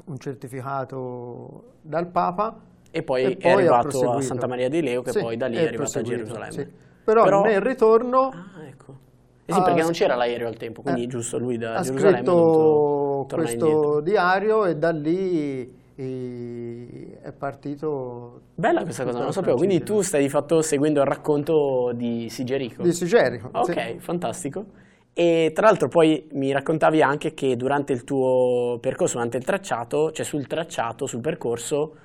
un 0.05 0.17
certificato 0.19 1.63
dal 1.81 2.07
Papa 2.07 2.59
e 2.91 3.03
poi, 3.03 3.23
e 3.23 3.37
poi 3.37 3.51
è 3.51 3.51
arrivato 3.53 4.11
a 4.11 4.21
Santa 4.21 4.47
Maria 4.47 4.69
di 4.69 4.81
Leo 4.81 5.01
che 5.01 5.11
sì, 5.11 5.19
poi 5.19 5.37
da 5.37 5.47
lì 5.47 5.55
è, 5.55 5.61
è 5.61 5.67
arrivato 5.67 5.99
a 5.99 6.01
Gerusalemme. 6.01 6.51
Sì. 6.51 6.67
Però, 7.03 7.23
Però, 7.23 7.43
nel 7.43 7.61
ritorno... 7.61 8.29
Ah, 8.29 8.65
ecco. 8.65 8.95
Eh 9.45 9.53
sì, 9.53 9.61
perché 9.61 9.81
non 9.81 9.91
c'era 9.91 10.15
l'aereo 10.15 10.47
al 10.47 10.55
tempo, 10.55 10.81
quindi 10.81 11.03
eh, 11.03 11.07
giusto, 11.07 11.37
lui 11.37 11.57
da 11.57 11.75
ha 11.75 11.81
Gerusalemme 11.81 12.17
scritto 12.17 13.27
questo 13.29 13.65
indietro. 13.65 13.99
diario 14.01 14.65
e 14.65 14.75
da 14.77 14.91
lì 14.91 15.81
è 15.95 17.31
partito... 17.37 18.41
Bella 18.55 18.83
questa 18.83 19.03
cosa, 19.03 19.17
non 19.17 19.27
lo 19.27 19.31
sapevo, 19.33 19.57
quindi 19.57 19.83
tu 19.83 20.01
stai 20.01 20.21
di 20.23 20.29
fatto 20.29 20.61
seguendo 20.61 21.01
il 21.01 21.07
racconto 21.07 21.91
di 21.93 22.29
Sigerico. 22.29 22.83
Di 22.83 22.93
Sigerico, 22.93 23.49
Ok, 23.51 23.73
sì. 23.73 23.99
fantastico. 23.99 24.65
E 25.13 25.51
tra 25.53 25.67
l'altro 25.67 25.87
poi 25.87 26.27
mi 26.31 26.51
raccontavi 26.51 27.01
anche 27.01 27.33
che 27.33 27.55
durante 27.55 27.93
il 27.93 28.03
tuo 28.03 28.79
percorso, 28.81 29.15
durante 29.15 29.37
il 29.37 29.43
tracciato, 29.43 30.11
cioè 30.11 30.25
sul 30.25 30.47
tracciato, 30.47 31.05
sul 31.05 31.21
percorso, 31.21 31.95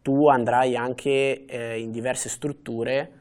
tu 0.00 0.28
andrai 0.28 0.74
anche 0.74 1.44
eh, 1.44 1.78
in 1.78 1.90
diverse 1.90 2.30
strutture 2.30 3.12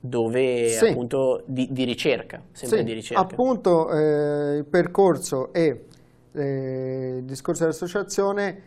dove 0.00 0.68
sì. 0.68 0.86
appunto 0.86 1.42
di, 1.46 1.68
di, 1.70 1.84
ricerca, 1.84 2.42
sempre 2.52 2.78
sì, 2.78 2.84
di 2.84 2.92
ricerca. 2.92 3.22
appunto 3.22 3.90
eh, 3.90 4.56
il 4.58 4.64
percorso 4.64 5.52
e 5.52 5.86
eh, 6.32 7.16
il 7.18 7.24
discorso 7.24 7.62
dell'associazione 7.62 8.62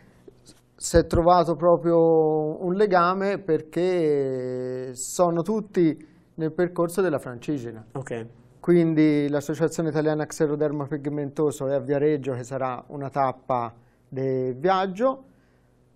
si 0.76 0.98
è 0.98 1.06
trovato 1.06 1.56
proprio 1.56 2.64
un 2.64 2.74
legame 2.74 3.40
perché 3.40 4.92
sono 4.96 5.42
tutti 5.42 6.08
nel 6.36 6.52
percorso 6.52 7.02
della 7.02 7.20
Francigena. 7.20 7.86
Ok. 7.92 8.26
Quindi 8.62 9.28
l'Associazione 9.28 9.90
Italiana 9.90 10.24
Xeroderma 10.28 10.86
Pigmentoso 10.86 11.68
è 11.68 11.74
a 11.74 11.80
Viareggio 11.80 12.34
che 12.34 12.44
sarà 12.44 12.82
una 12.90 13.10
tappa 13.10 13.74
del 14.08 14.56
viaggio 14.56 15.24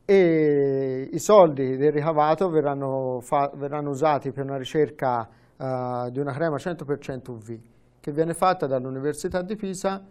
e 0.03 1.07
i 1.11 1.19
soldi 1.19 1.77
del 1.77 1.91
ricavato 1.91 2.49
verranno, 2.49 3.23
verranno 3.53 3.91
usati 3.91 4.31
per 4.31 4.45
una 4.45 4.57
ricerca 4.57 5.29
uh, 5.57 6.09
di 6.09 6.17
una 6.17 6.33
crema 6.33 6.55
100% 6.55 7.29
UV 7.29 7.59
che 7.99 8.11
viene 8.11 8.33
fatta 8.33 8.65
dall'Università 8.65 9.43
di 9.43 9.55
Pisa 9.55 10.03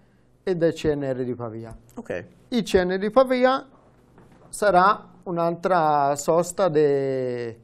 e 0.44 0.54
dal 0.54 0.72
CNR 0.74 1.24
di 1.24 1.34
Pavia. 1.34 1.76
Okay. 1.94 2.24
Il 2.50 2.62
CNR 2.62 2.98
di 2.98 3.10
Pavia 3.10 3.66
sarà 4.48 5.10
un'altra 5.24 6.14
sosta 6.14 6.68
de, 6.68 7.58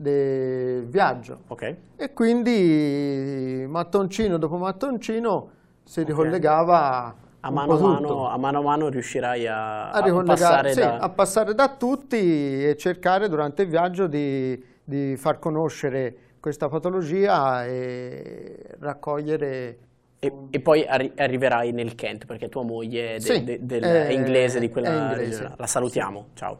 del 0.00 0.86
viaggio. 0.86 1.40
Okay. 1.48 1.76
E 1.96 2.12
quindi 2.14 3.66
mattoncino 3.68 4.38
dopo 4.38 4.56
mattoncino 4.56 5.50
si 5.84 6.02
ricollegava 6.04 7.14
a 7.40 7.50
mano 7.50 7.76
a 7.76 7.80
mano, 7.80 8.28
a 8.28 8.38
mano, 8.38 8.58
a 8.58 8.62
mano 8.62 8.88
riuscirai 8.88 9.46
a, 9.46 9.90
a, 9.90 9.98
a, 10.02 10.22
passare 10.22 10.72
sì, 10.72 10.80
da... 10.80 10.98
a, 10.98 11.08
passare 11.10 11.54
da... 11.54 11.68
tutti 11.68 12.16
e 12.16 12.76
cercare 12.78 13.28
durante 13.28 13.62
il 13.62 13.68
viaggio 13.68 14.06
di, 14.06 14.62
di 14.82 15.16
far 15.18 15.38
conoscere 15.38 16.16
questa 16.40 16.68
patologia 16.70 17.66
e 17.66 18.76
raccogliere 18.78 19.78
e, 20.18 20.32
e, 20.50 20.60
poi 20.60 20.86
arri 20.86 21.12
arriverai 21.16 21.72
nel 21.72 21.94
Kent 21.94 22.24
perché 22.24 22.48
tua 22.48 22.62
moglie 22.62 23.16
è, 23.16 23.18
de, 23.18 23.20
sì, 23.20 23.44
de, 23.44 23.58
del, 23.62 23.82
è, 23.82 24.06
è, 24.06 24.12
inglese 24.12 24.60
di 24.60 24.70
quella 24.70 25.10
inglese. 25.10 25.40
regione. 25.42 25.54
La 25.56 25.66
salutiamo, 25.66 26.26
sì. 26.28 26.36
ciao. 26.36 26.58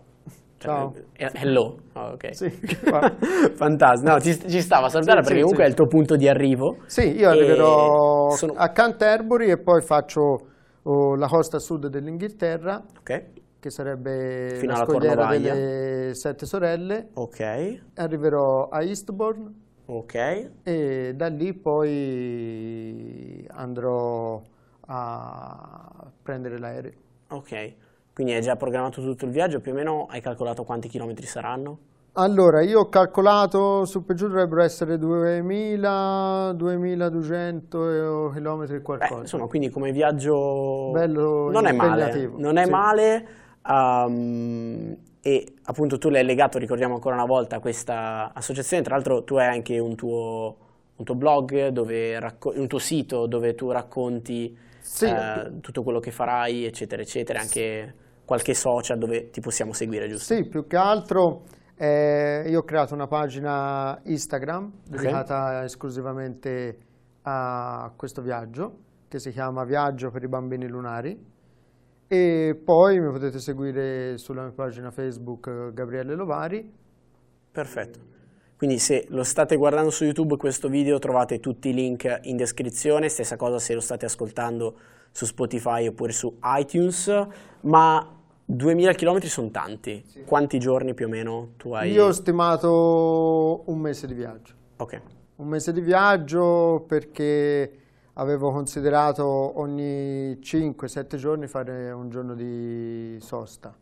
Ciao. 0.61 0.93
Cioè, 1.17 1.31
hello. 1.35 1.79
Oh, 1.95 2.13
ok. 2.13 2.35
Sì. 2.35 2.51
Fantastico. 3.57 4.13
No, 4.13 4.21
ci, 4.21 4.39
ci, 4.47 4.61
stava 4.61 4.87
a 4.87 4.89
salutare 4.91 5.23
perché 5.23 5.41
comunque 5.41 5.65
è 5.65 5.69
il 5.69 5.75
tuo 5.75 5.87
punto 5.87 6.17
di 6.17 6.29
arrivo. 6.29 6.77
Sì, 6.85 7.17
io 7.17 7.31
arriverò 7.31 8.31
sono... 8.31 8.53
a 8.57 8.69
Canterbury 8.69 9.51
e 9.51 9.59
poi 9.59 9.81
faccio 9.81 10.39
oh, 10.83 11.15
la 11.17 11.27
costa 11.29 11.59
sud 11.59 11.87
dell'Inghilterra. 11.87 12.83
Ok 12.99 13.39
che 13.61 13.69
sarebbe 13.69 14.55
Fino 14.57 14.73
la 14.73 14.85
scogliera 14.87 15.27
delle 15.27 16.15
Sette 16.15 16.47
Sorelle. 16.47 17.11
Ok. 17.13 17.81
Arriverò 17.97 18.69
a 18.71 18.83
Eastbourne. 18.83 19.53
Ok. 19.85 20.51
E 20.63 21.13
da 21.15 21.27
lì 21.27 21.53
poi 21.53 23.47
andrò 23.51 24.41
a 24.87 26.11
prendere 26.23 26.59
l'aereo. 26.59 26.93
Ok. 27.29 27.75
Quindi 28.21 28.37
hai 28.37 28.45
già 28.45 28.55
programmato 28.55 29.01
tutto 29.01 29.25
il 29.25 29.31
viaggio, 29.31 29.61
più 29.61 29.73
o 29.73 29.75
meno 29.75 30.07
hai 30.11 30.21
calcolato 30.21 30.63
quanti 30.63 30.89
chilometri 30.89 31.25
saranno? 31.25 31.79
Allora, 32.13 32.61
io 32.61 32.81
ho 32.81 32.89
calcolato, 32.91 33.87
su 33.87 34.05
per 34.05 34.15
giù 34.15 34.27
dovrebbero 34.27 34.61
essere 34.61 34.99
2000, 34.99 36.53
2200 36.55 38.33
km 38.35 38.67
e 38.69 38.83
qualcosa. 38.83 39.15
Beh, 39.15 39.21
insomma, 39.23 39.47
quindi 39.47 39.71
come 39.71 39.91
viaggio 39.91 40.91
Bello 40.93 41.51
non 41.51 41.65
è 41.65 41.73
male, 41.73 42.31
non 42.37 42.59
è 42.59 42.65
sì. 42.65 42.71
male 42.71 43.29
um, 43.67 44.95
e 45.23 45.55
appunto 45.63 45.97
tu 45.97 46.11
l'hai 46.11 46.23
legato, 46.23 46.59
ricordiamo 46.59 46.97
ancora 46.97 47.15
una 47.15 47.25
volta, 47.25 47.57
a 47.57 47.61
questa 47.61 48.33
associazione, 48.35 48.83
tra 48.83 48.97
l'altro 48.97 49.25
tu 49.25 49.37
hai 49.37 49.47
anche 49.47 49.79
un 49.79 49.95
tuo, 49.95 50.57
un 50.95 51.05
tuo 51.07 51.15
blog, 51.15 51.69
dove 51.69 52.19
un 52.43 52.67
tuo 52.67 52.79
sito 52.79 53.25
dove 53.25 53.55
tu 53.55 53.71
racconti 53.71 54.55
sì. 54.79 55.07
eh, 55.07 55.53
tutto 55.63 55.83
quello 55.83 56.01
che 56.01 56.11
farai, 56.11 56.67
eccetera, 56.67 57.01
eccetera, 57.01 57.41
anche 57.41 57.95
qualche 58.31 58.55
social 58.55 58.97
dove 58.97 59.31
ti 59.31 59.41
possiamo 59.41 59.73
seguire, 59.73 60.09
giusto? 60.09 60.33
Sì, 60.33 60.47
più 60.47 60.69
che 60.69 60.77
altro 60.77 61.43
eh, 61.75 62.45
io 62.47 62.61
ho 62.61 62.63
creato 62.63 62.95
una 62.95 63.09
pagina 63.09 64.01
Instagram 64.05 64.71
dedicata 64.89 65.47
okay. 65.47 65.65
esclusivamente 65.65 66.79
a 67.23 67.93
questo 67.97 68.23
viaggio, 68.23 68.79
che 69.09 69.19
si 69.19 69.33
chiama 69.33 69.65
Viaggio 69.65 70.13
per 70.13 70.23
i 70.23 70.29
bambini 70.29 70.69
lunari. 70.69 71.21
E 72.07 72.61
poi 72.65 73.01
mi 73.01 73.11
potete 73.11 73.41
seguire 73.41 74.17
sulla 74.17 74.43
mia 74.43 74.53
pagina 74.53 74.93
Facebook 74.93 75.73
Gabriele 75.73 76.15
Lovari. 76.15 76.73
Perfetto. 77.51 77.99
Quindi 78.57 78.79
se 78.79 79.07
lo 79.09 79.25
state 79.25 79.57
guardando 79.57 79.91
su 79.91 80.05
YouTube 80.05 80.37
questo 80.37 80.69
video 80.69 81.01
trovate 81.01 81.41
tutti 81.41 81.71
i 81.71 81.75
link 81.75 82.21
in 82.23 82.37
descrizione, 82.37 83.09
stessa 83.09 83.35
cosa 83.35 83.59
se 83.59 83.75
lo 83.75 83.81
state 83.81 84.05
ascoltando 84.05 84.79
su 85.11 85.25
Spotify 85.25 85.89
oppure 85.89 86.13
su 86.13 86.39
iTunes, 86.43 87.27
ma 87.63 88.19
2000 88.51 88.95
km 88.95 89.21
sono 89.21 89.51
tanti. 89.51 90.03
Sì. 90.07 90.25
Quanti 90.25 90.59
giorni 90.59 90.95
più 90.95 91.07
o 91.07 91.09
meno 91.09 91.53
tu 91.57 91.73
hai? 91.73 91.93
Io 91.93 92.07
ho 92.07 92.13
stimato 92.13 93.63
un 93.67 93.79
mese 93.79 94.07
di 94.07 94.15
viaggio. 94.15 94.55
Ok. 94.77 95.01
Un 95.37 95.47
mese 95.47 95.73
di 95.73 95.81
viaggio 95.81 96.85
perché 96.87 97.79
avevo 98.15 98.51
considerato 98.51 99.25
ogni 99.25 100.33
5-7 100.41 101.17
giorni 101.17 101.47
fare 101.47 101.91
un 101.93 102.11
giorno 102.11 102.35
di 102.35 103.17
sosta. 103.21 103.75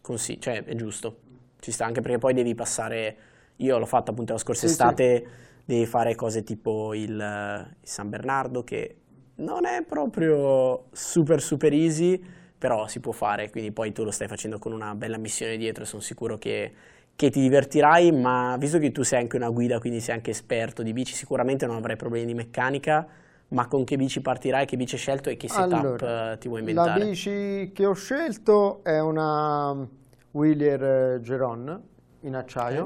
Così, 0.00 0.40
cioè 0.40 0.64
è 0.64 0.74
giusto. 0.74 1.18
Ci 1.58 1.72
sta 1.72 1.84
anche 1.84 2.00
perché 2.00 2.18
poi 2.18 2.32
devi 2.32 2.54
passare. 2.54 3.16
Io 3.56 3.78
l'ho 3.78 3.86
fatta 3.86 4.12
appunto 4.12 4.32
la 4.32 4.38
scorsa 4.38 4.66
sì, 4.66 4.72
estate, 4.72 5.16
sì. 5.16 5.62
devi 5.64 5.86
fare 5.86 6.14
cose 6.14 6.42
tipo 6.42 6.94
il, 6.94 7.10
il 7.10 7.76
San 7.82 8.08
Bernardo 8.08 8.62
che 8.64 8.96
non 9.34 9.66
è 9.66 9.82
proprio 9.82 10.86
super 10.92 11.40
super 11.40 11.72
easy 11.72 12.20
però 12.62 12.86
si 12.86 13.00
può 13.00 13.10
fare, 13.10 13.50
quindi 13.50 13.72
poi 13.72 13.90
tu 13.90 14.04
lo 14.04 14.12
stai 14.12 14.28
facendo 14.28 14.60
con 14.60 14.70
una 14.70 14.94
bella 14.94 15.16
missione 15.16 15.56
dietro 15.56 15.82
e 15.82 15.86
sono 15.86 16.00
sicuro 16.00 16.38
che, 16.38 16.72
che, 17.16 17.28
ti 17.28 17.40
divertirai, 17.40 18.12
ma 18.12 18.54
visto 18.56 18.78
che 18.78 18.92
tu 18.92 19.02
sei 19.02 19.18
anche 19.18 19.34
una 19.34 19.48
guida, 19.48 19.80
quindi 19.80 19.98
sei 19.98 20.14
anche 20.14 20.30
esperto 20.30 20.84
di 20.84 20.92
bici, 20.92 21.12
sicuramente 21.12 21.66
non 21.66 21.74
avrai 21.74 21.96
problemi 21.96 22.26
di 22.26 22.34
meccanica, 22.34 23.04
ma 23.48 23.66
con 23.66 23.82
che 23.82 23.96
bici 23.96 24.20
partirai, 24.20 24.64
che 24.64 24.76
bici 24.76 24.94
hai 24.94 25.00
scelto 25.00 25.28
e 25.28 25.36
che 25.36 25.48
setup 25.48 25.72
allora, 25.72 26.36
ti 26.36 26.46
vuoi 26.46 26.60
inventare? 26.60 27.00
La 27.00 27.04
bici 27.04 27.72
che 27.74 27.84
ho 27.84 27.94
scelto 27.94 28.84
è 28.84 29.00
una 29.00 29.84
Wheeler 30.30 31.18
Geron 31.20 31.82
in 32.20 32.36
acciaio. 32.36 32.84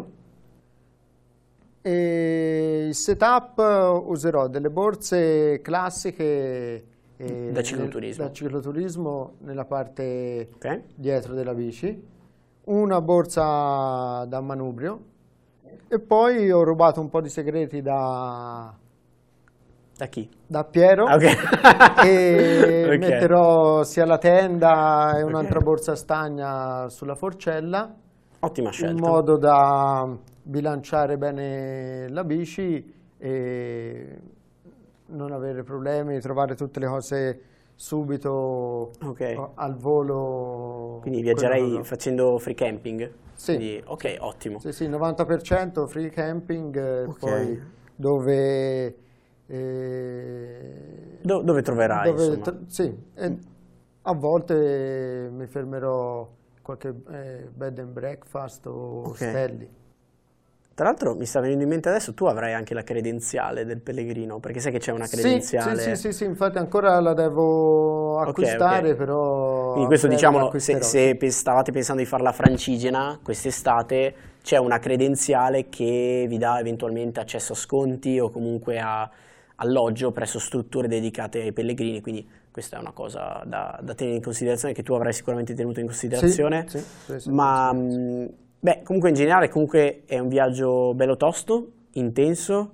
Okay. 1.82 1.92
E 1.92 2.86
il 2.88 2.94
setup 2.94 3.58
userò 4.06 4.48
delle 4.48 4.70
borse 4.70 5.60
classiche 5.60 6.95
da 7.16 7.62
cicloturismo. 7.62 8.22
Nel, 8.22 8.30
da 8.30 8.34
cicloturismo 8.34 9.32
nella 9.38 9.64
parte 9.64 10.50
okay. 10.54 10.82
dietro 10.94 11.34
della 11.34 11.54
bici, 11.54 12.14
una 12.64 13.00
borsa 13.00 14.24
da 14.26 14.40
manubrio 14.40 15.14
e 15.88 16.00
poi 16.00 16.50
ho 16.50 16.64
rubato 16.64 17.00
un 17.00 17.08
po' 17.08 17.20
di 17.20 17.28
segreti 17.28 17.80
da... 17.80 18.74
Da 19.96 20.06
chi? 20.08 20.28
Da 20.46 20.64
Piero 20.64 21.04
okay. 21.04 21.34
e 22.04 22.82
okay. 22.84 22.98
metterò 22.98 23.82
sia 23.82 24.04
la 24.04 24.18
tenda 24.18 25.16
e 25.16 25.22
un'altra 25.22 25.60
borsa 25.60 25.94
stagna 25.96 26.88
sulla 26.90 27.14
forcella. 27.14 27.94
Ottima 28.40 28.70
scelta. 28.70 28.92
In 28.92 28.98
modo 28.98 29.38
da 29.38 30.06
bilanciare 30.42 31.16
bene 31.16 32.08
la 32.10 32.24
bici 32.24 32.94
e 33.16 34.20
non 35.08 35.32
avere 35.32 35.62
problemi, 35.62 36.20
trovare 36.20 36.54
tutte 36.54 36.80
le 36.80 36.86
cose 36.86 37.40
subito 37.74 38.92
okay. 39.02 39.38
al 39.54 39.76
volo. 39.76 40.98
Quindi 41.00 41.22
viaggerei 41.22 41.82
facendo 41.84 42.38
free 42.38 42.54
camping? 42.54 43.10
Sì. 43.34 43.54
Quindi, 43.54 43.82
ok, 43.84 44.16
ottimo. 44.20 44.58
Sì, 44.58 44.72
sì, 44.72 44.88
90% 44.88 45.86
free 45.86 46.08
camping, 46.08 46.76
eh, 46.76 47.04
okay. 47.04 47.18
poi 47.18 47.62
dove... 47.94 48.96
Eh, 49.48 51.18
Do, 51.22 51.42
dove 51.42 51.62
troverai? 51.62 52.10
Dove, 52.10 52.64
sì, 52.66 52.92
a 54.02 54.12
volte 54.14 55.28
mi 55.32 55.46
fermerò 55.46 56.28
qualche 56.62 56.94
eh, 57.10 57.48
bed 57.52 57.78
and 57.78 57.92
breakfast 57.92 58.66
o 58.66 59.04
okay. 59.06 59.28
stelli. 59.28 59.70
Tra 60.76 60.84
l'altro 60.84 61.14
mi 61.14 61.24
sta 61.24 61.40
venendo 61.40 61.62
in 61.62 61.70
mente 61.70 61.88
adesso, 61.88 62.12
tu 62.12 62.26
avrai 62.26 62.52
anche 62.52 62.74
la 62.74 62.82
credenziale 62.82 63.64
del 63.64 63.80
pellegrino, 63.80 64.40
perché 64.40 64.60
sai 64.60 64.72
che 64.72 64.78
c'è 64.78 64.92
una 64.92 65.06
credenziale. 65.06 65.80
Sì, 65.80 65.96
sì, 65.96 65.96
sì, 65.96 66.12
sì, 66.12 66.24
infatti 66.26 66.58
ancora 66.58 67.00
la 67.00 67.14
devo 67.14 68.18
acquistare, 68.20 68.58
okay, 68.58 68.90
okay. 68.90 68.94
però... 68.94 69.70
Quindi 69.70 69.86
questo 69.86 70.06
diciamo, 70.06 70.52
se, 70.58 70.82
se, 70.82 71.30
stavate 71.30 71.72
pensando 71.72 72.02
di 72.02 72.06
farla 72.06 72.30
francigena 72.32 73.18
quest'estate, 73.22 74.14
c'è 74.42 74.58
una 74.58 74.78
credenziale 74.78 75.70
che 75.70 76.26
vi 76.28 76.36
dà 76.36 76.60
eventualmente 76.60 77.20
accesso 77.20 77.54
a 77.54 77.56
sconti 77.56 78.18
o 78.18 78.28
comunque 78.28 78.78
a 78.78 79.10
alloggio 79.54 80.12
presso 80.12 80.38
strutture 80.38 80.88
dedicate 80.88 81.40
ai 81.40 81.52
pellegrini, 81.54 82.02
quindi 82.02 82.28
questa 82.50 82.76
è 82.76 82.80
una 82.80 82.92
cosa 82.92 83.42
da, 83.46 83.78
da 83.82 83.94
tenere 83.94 84.16
in 84.16 84.22
considerazione, 84.22 84.74
che 84.74 84.82
tu 84.82 84.92
avrai 84.92 85.14
sicuramente 85.14 85.54
tenuto 85.54 85.80
in 85.80 85.86
considerazione, 85.86 86.66
sì, 86.68 86.84
sì, 87.06 87.18
sì, 87.18 87.30
ma... 87.30 87.72
Mh, 87.72 88.28
Beh, 88.58 88.82
comunque 88.82 89.10
in 89.10 89.14
generale 89.14 89.48
comunque 89.48 90.02
è 90.06 90.18
un 90.18 90.28
viaggio 90.28 90.92
bello 90.94 91.16
tosto, 91.16 91.72
intenso, 91.92 92.72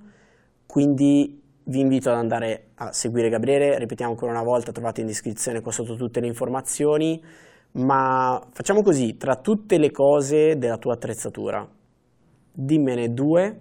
quindi 0.65 1.41
vi 1.65 1.79
invito 1.79 2.09
ad 2.09 2.17
andare 2.17 2.69
a 2.75 2.91
seguire 2.91 3.29
Gabriele, 3.29 3.77
ripetiamo 3.77 4.11
ancora 4.11 4.31
una 4.31 4.43
volta, 4.43 4.71
trovate 4.71 5.01
in 5.01 5.07
descrizione 5.07 5.61
qua 5.61 5.71
sotto 5.71 5.95
tutte 5.95 6.19
le 6.19 6.27
informazioni, 6.27 7.23
ma 7.73 8.41
facciamo 8.51 8.81
così, 8.81 9.17
tra 9.17 9.35
tutte 9.35 9.77
le 9.77 9.91
cose 9.91 10.57
della 10.57 10.77
tua 10.77 10.93
attrezzatura, 10.93 11.67
dimmene 12.51 13.13
due 13.13 13.59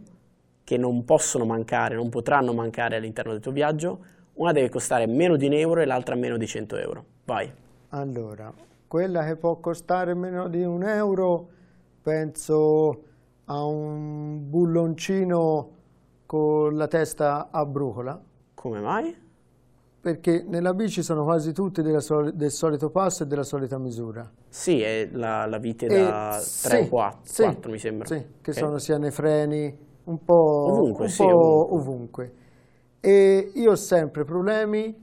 che 0.65 0.77
non 0.77 1.05
possono 1.05 1.45
mancare, 1.45 1.95
non 1.97 2.09
potranno 2.09 2.53
mancare 2.53 2.97
all'interno 2.97 3.33
del 3.33 3.41
tuo 3.41 3.53
viaggio, 3.53 4.05
una 4.35 4.53
deve 4.53 4.69
costare 4.69 5.07
meno 5.07 5.37
di 5.37 5.47
un 5.47 5.53
euro 5.53 5.81
e 5.81 5.87
l'altra 5.87 6.15
meno 6.15 6.37
di 6.37 6.47
100 6.47 6.77
euro. 6.77 7.05
Vai. 7.25 7.53
Allora, 7.91 8.53
quella 8.87 9.25
che 9.25 9.37
può 9.37 9.57
costare 9.57 10.15
meno 10.15 10.49
di 10.49 10.63
un 10.63 10.83
euro 10.83 11.49
penso 12.03 13.05
a 13.45 13.65
un 13.65 14.49
bulloncino 14.51 15.71
con 16.27 16.77
la 16.77 16.89
testa 16.89 17.49
a 17.51 17.65
brucola. 17.65 18.21
Come 18.55 18.81
mai? 18.81 19.17
Perché 20.01 20.45
nella 20.47 20.75
bici 20.75 21.03
sono 21.03 21.23
quasi 21.23 21.53
tutti 21.53 21.81
soli, 22.01 22.35
del 22.35 22.51
solito 22.51 22.91
passo 22.91 23.23
e 23.23 23.27
della 23.27 23.45
solita 23.45 23.79
misura. 23.79 24.29
Sì, 24.49 24.83
è 24.83 25.09
la, 25.13 25.47
la 25.47 25.59
vite 25.59 25.87
da 25.87 26.31
3 26.33 26.41
sì, 26.41 26.77
o 26.77 26.89
4, 26.89 27.21
sì, 27.23 27.43
4 27.43 27.71
mi 27.71 27.79
sembra. 27.79 28.07
Sì, 28.07 28.15
che 28.41 28.51
okay. 28.51 28.55
sono 28.55 28.79
sia 28.79 28.99
nei 28.99 29.13
freni, 29.13 29.79
un 30.05 30.25
po' 30.25 30.73
ovunque. 30.73 31.05
Un 31.05 31.11
sì, 31.11 31.23
po 31.23 31.29
ovunque. 31.29 31.77
ovunque. 31.77 32.35
E 32.99 33.53
io 33.55 33.71
ho 33.71 33.77
sempre 33.77 34.25
problemi 34.25 35.01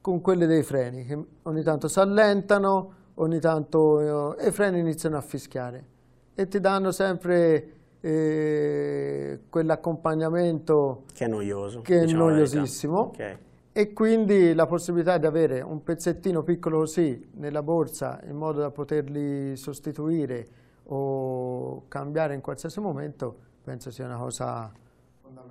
con 0.00 0.22
quelle 0.22 0.46
dei 0.46 0.62
freni, 0.62 1.04
che 1.04 1.22
ogni 1.42 1.62
tanto 1.62 1.88
si 1.88 1.98
allentano, 1.98 2.92
ogni 3.14 3.40
tanto 3.40 4.36
eh, 4.38 4.46
i 4.48 4.50
freni 4.52 4.78
iniziano 4.78 5.18
a 5.18 5.20
fischiare 5.20 5.98
e 6.34 6.48
ti 6.48 6.60
danno 6.60 6.90
sempre 6.92 7.72
eh, 8.00 9.40
quell'accompagnamento 9.48 11.04
che 11.12 11.24
è 11.24 11.28
noioso, 11.28 11.82
che 11.82 12.00
è 12.00 12.04
diciamo 12.04 12.28
noiosissimo. 12.30 13.00
Okay. 13.00 13.36
E 13.72 13.92
quindi 13.92 14.52
la 14.54 14.66
possibilità 14.66 15.16
di 15.18 15.26
avere 15.26 15.60
un 15.60 15.82
pezzettino 15.82 16.42
piccolo 16.42 16.78
così 16.78 17.30
nella 17.34 17.62
borsa 17.62 18.20
in 18.28 18.36
modo 18.36 18.60
da 18.60 18.70
poterli 18.70 19.56
sostituire 19.56 20.46
o 20.84 21.84
cambiare 21.86 22.34
in 22.34 22.40
qualsiasi 22.40 22.80
momento 22.80 23.36
penso 23.62 23.90
sia 23.90 24.06
una 24.06 24.16
cosa 24.16 24.72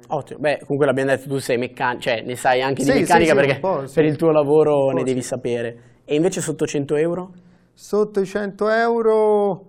Ottimo, 0.08 0.40
beh 0.40 0.60
comunque 0.62 0.86
l'abbiamo 0.86 1.12
detto 1.12 1.30
tu 1.30 1.38
sei 1.40 1.58
meccanico, 1.58 2.02
cioè 2.02 2.22
ne 2.22 2.36
sai 2.36 2.62
anche 2.62 2.84
di 2.84 2.90
sì, 2.90 3.00
meccanica 3.00 3.32
sì, 3.32 3.36
perché 3.36 3.60
per 3.94 4.06
il 4.06 4.16
tuo 4.16 4.32
lavoro 4.32 4.92
ne 4.92 5.04
devi 5.04 5.22
sapere. 5.22 5.78
E 6.04 6.16
invece 6.16 6.42
sotto 6.42 6.66
100 6.66 6.96
euro? 6.96 7.32
Sotto 7.74 8.20
i 8.20 8.26
100 8.26 8.70
euro 8.70 9.69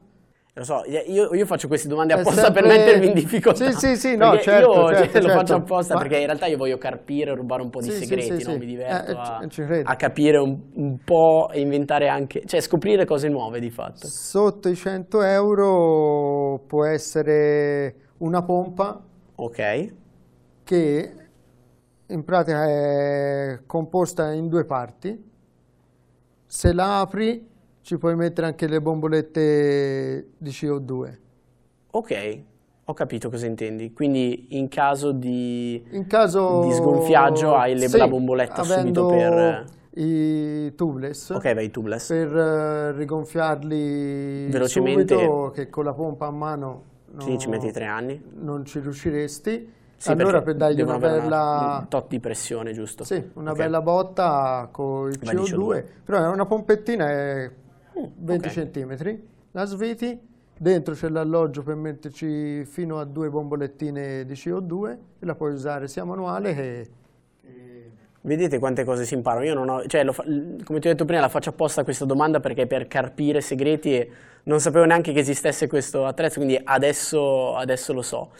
lo 0.60 0.66
so, 0.66 0.82
io, 0.86 1.32
io, 1.32 1.46
faccio 1.46 1.68
queste 1.68 1.88
domande 1.88 2.12
apposta 2.12 2.42
sempre... 2.42 2.60
per 2.60 2.70
mettervi 2.70 3.06
in 3.06 3.14
difficoltà. 3.14 3.70
Sì, 3.70 3.78
sì, 3.78 3.96
sì, 3.96 4.16
no, 4.16 4.38
certo, 4.38 4.50
io 4.50 4.88
certo, 4.88 4.94
cioè, 4.94 5.10
certo. 5.10 5.26
lo 5.26 5.32
faccio 5.32 5.54
apposta 5.54 5.94
Ma... 5.94 6.00
perché 6.00 6.18
in 6.18 6.26
realtà 6.26 6.46
io 6.46 6.58
voglio 6.58 6.76
carpire, 6.76 7.34
rubare 7.34 7.62
un 7.62 7.70
po' 7.70 7.80
di 7.80 7.90
sì, 7.90 8.04
segreti, 8.04 8.42
sì, 8.42 8.46
no? 8.46 8.58
mi 8.58 8.66
diverto 8.66 9.10
eh, 9.10 9.14
a, 9.14 9.40
a, 9.84 9.96
capire 9.96 10.36
un, 10.36 10.60
un, 10.74 10.98
po' 11.02 11.48
e 11.50 11.60
inventare 11.60 12.08
anche, 12.08 12.42
cioè 12.44 12.60
scoprire 12.60 13.06
cose 13.06 13.28
nuove 13.28 13.58
di 13.58 13.70
fatto. 13.70 14.06
Sotto 14.06 14.68
i 14.68 14.76
100 14.76 15.22
euro 15.22 16.62
può 16.66 16.84
essere 16.84 17.94
una 18.18 18.42
pompa. 18.42 19.02
Ok. 19.36 19.92
Che 20.62 21.12
in 22.06 22.24
pratica 22.24 22.66
è 22.66 23.60
composta 23.64 24.30
in 24.32 24.48
due 24.48 24.66
parti. 24.66 25.28
Se 26.44 26.74
la 26.74 27.00
apri 27.00 27.48
ci 27.90 27.98
puoi 27.98 28.14
mettere 28.14 28.46
anche 28.46 28.68
le 28.68 28.80
bombolette 28.80 30.28
di 30.38 30.50
CO2. 30.50 31.18
Ok, 31.90 32.40
ho 32.84 32.92
capito 32.92 33.28
cosa 33.28 33.46
intendi. 33.46 33.92
Quindi 33.92 34.46
in 34.50 34.68
caso 34.68 35.10
di, 35.10 35.84
in 35.90 36.06
caso, 36.06 36.62
di 36.62 36.72
sgonfiaggio 36.72 37.56
hai 37.56 37.76
le, 37.76 37.88
sì, 37.88 37.96
la 37.96 38.06
bomboletta 38.06 38.62
subito 38.62 39.08
per... 39.08 39.64
i 39.94 40.72
tubeless. 40.76 41.30
Ok, 41.30 41.52
vai 41.52 41.68
tubeless. 41.72 42.06
Per 42.06 42.32
uh, 42.32 42.96
rigonfiarli 42.96 44.46
Velocemente. 44.50 45.12
subito, 45.12 45.50
che 45.52 45.68
con 45.68 45.82
la 45.82 45.92
pompa 45.92 46.26
a 46.26 46.30
mano 46.30 46.82
no, 47.10 47.20
sì, 47.22 47.38
ci 47.38 47.48
metti 47.48 47.72
tre 47.72 47.86
anni. 47.86 48.22
non 48.34 48.64
ci 48.66 48.78
riusciresti. 48.78 49.72
Sì, 49.96 50.12
allora 50.12 50.42
per 50.42 50.54
dargli 50.54 50.80
una 50.80 50.98
bella... 50.98 51.78
Un 51.80 51.88
tot 51.88 52.06
di 52.06 52.20
pressione, 52.20 52.72
giusto? 52.72 53.02
Sì, 53.02 53.30
una 53.34 53.50
okay. 53.50 53.64
bella 53.64 53.82
botta 53.82 54.68
con 54.70 55.10
il 55.10 55.18
CO2. 55.20 55.84
Però 56.04 56.18
è 56.18 56.28
una 56.28 56.46
pompettina, 56.46 57.10
è 57.10 57.50
20 57.94 58.48
okay. 58.48 58.70
cm, 58.70 59.18
la 59.52 59.64
sviti, 59.64 60.18
dentro 60.56 60.94
c'è 60.94 61.08
l'alloggio 61.08 61.62
per 61.62 61.74
metterci 61.74 62.64
fino 62.64 62.98
a 62.98 63.04
due 63.04 63.30
bombolettine 63.30 64.24
di 64.24 64.34
CO2 64.34 64.98
e 65.18 65.26
la 65.26 65.34
puoi 65.34 65.52
usare 65.52 65.88
sia 65.88 66.04
manuale 66.04 66.54
che, 66.54 66.90
Vedete 68.22 68.58
quante 68.58 68.84
cose 68.84 69.06
si 69.06 69.14
imparano. 69.14 69.46
Io 69.46 69.54
non 69.54 69.68
ho, 69.70 69.86
cioè, 69.86 70.04
fa, 70.12 70.22
come 70.22 70.78
ti 70.78 70.88
ho 70.88 70.90
detto 70.90 71.06
prima, 71.06 71.22
la 71.22 71.30
faccio 71.30 71.50
apposta 71.50 71.84
questa 71.84 72.04
domanda 72.04 72.38
perché 72.38 72.66
per 72.66 72.86
carpire 72.86 73.40
segreti 73.40 73.94
e 73.94 74.10
non 74.44 74.60
sapevo 74.60 74.84
neanche 74.84 75.12
che 75.12 75.20
esistesse 75.20 75.66
questo 75.66 76.04
attrezzo, 76.04 76.36
quindi 76.36 76.60
adesso, 76.62 77.56
adesso 77.56 77.94
lo 77.94 78.02
so. 78.02 78.32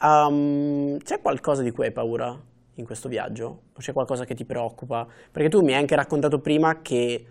Um, 0.00 0.98
c'è 0.98 1.20
qualcosa 1.20 1.62
di 1.62 1.72
cui 1.72 1.86
hai 1.86 1.92
paura 1.92 2.38
in 2.74 2.84
questo 2.84 3.08
viaggio? 3.08 3.46
O 3.72 3.80
c'è 3.80 3.92
qualcosa 3.92 4.24
che 4.24 4.34
ti 4.36 4.44
preoccupa? 4.44 5.04
Perché 5.32 5.48
tu 5.48 5.62
mi 5.62 5.72
hai 5.72 5.80
anche 5.80 5.96
raccontato 5.96 6.38
prima 6.38 6.80
che 6.80 7.24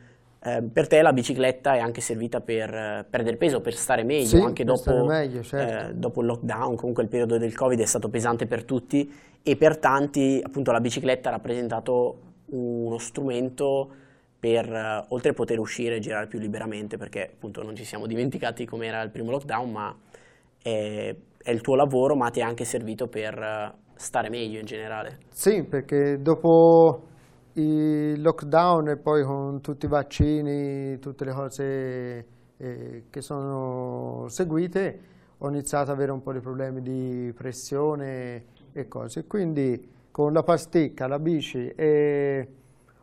eh, 0.45 0.61
per 0.61 0.87
te 0.87 1.01
la 1.01 1.13
bicicletta 1.13 1.75
è 1.75 1.79
anche 1.79 2.01
servita 2.01 2.41
per 2.41 2.73
eh, 2.73 3.05
perdere 3.09 3.37
peso, 3.37 3.61
per 3.61 3.73
stare 3.73 4.03
meglio, 4.03 4.25
sì, 4.25 4.37
anche 4.37 4.65
dopo, 4.65 5.05
meglio, 5.05 5.41
certo. 5.41 5.89
eh, 5.89 5.93
dopo, 5.93 6.19
il 6.19 6.27
lockdown, 6.27 6.75
comunque 6.75 7.03
il 7.03 7.09
periodo 7.09 7.37
del 7.37 7.55
Covid 7.55 7.79
è 7.79 7.85
stato 7.85 8.09
pesante 8.09 8.45
per 8.45 8.65
tutti 8.65 9.09
e 9.41 9.55
per 9.55 9.77
tanti 9.77 10.41
appunto 10.43 10.73
la 10.73 10.81
bicicletta 10.81 11.29
ha 11.29 11.31
rappresentato 11.31 12.17
uno 12.47 12.97
strumento 12.97 13.89
per, 14.37 14.69
eh, 14.69 15.05
oltre 15.07 15.29
a 15.31 15.33
poter 15.33 15.59
uscire 15.59 15.95
e 15.95 15.99
girare 15.99 16.27
più 16.27 16.39
liberamente, 16.39 16.97
perché 16.97 17.31
appunto 17.33 17.63
non 17.63 17.73
ci 17.73 17.85
siamo 17.85 18.05
dimenticati 18.05 18.65
com'era 18.65 19.01
il 19.01 19.11
primo 19.11 19.31
lockdown, 19.31 19.71
ma 19.71 19.95
è, 20.61 21.15
è 21.41 21.51
il 21.51 21.61
tuo 21.61 21.75
lavoro, 21.75 22.15
ma 22.17 22.29
ti 22.29 22.41
è 22.41 22.43
anche 22.43 22.65
servito 22.65 23.07
per 23.07 23.37
eh, 23.37 23.73
stare 23.95 24.29
meglio 24.29 24.59
in 24.59 24.65
generale. 24.65 25.19
Sì, 25.29 25.63
perché 25.63 26.21
dopo 26.21 27.11
il 27.53 28.21
lockdown 28.21 28.89
e 28.89 28.97
poi 28.97 29.23
con 29.23 29.61
tutti 29.61 29.85
i 29.85 29.89
vaccini, 29.89 30.97
tutte 30.99 31.25
le 31.25 31.31
cose 31.31 32.25
eh, 32.57 33.03
che 33.09 33.21
sono 33.21 34.27
seguite, 34.29 34.99
ho 35.37 35.49
iniziato 35.49 35.91
ad 35.91 35.97
avere 35.97 36.11
un 36.11 36.21
po' 36.21 36.31
di 36.31 36.39
problemi 36.39 36.81
di 36.81 37.33
pressione 37.35 38.45
e 38.71 38.87
cose. 38.87 39.25
Quindi 39.25 39.91
con 40.09 40.33
la 40.33 40.43
pasticca, 40.43 41.07
la 41.07 41.19
bici 41.19 41.67
e 41.69 42.47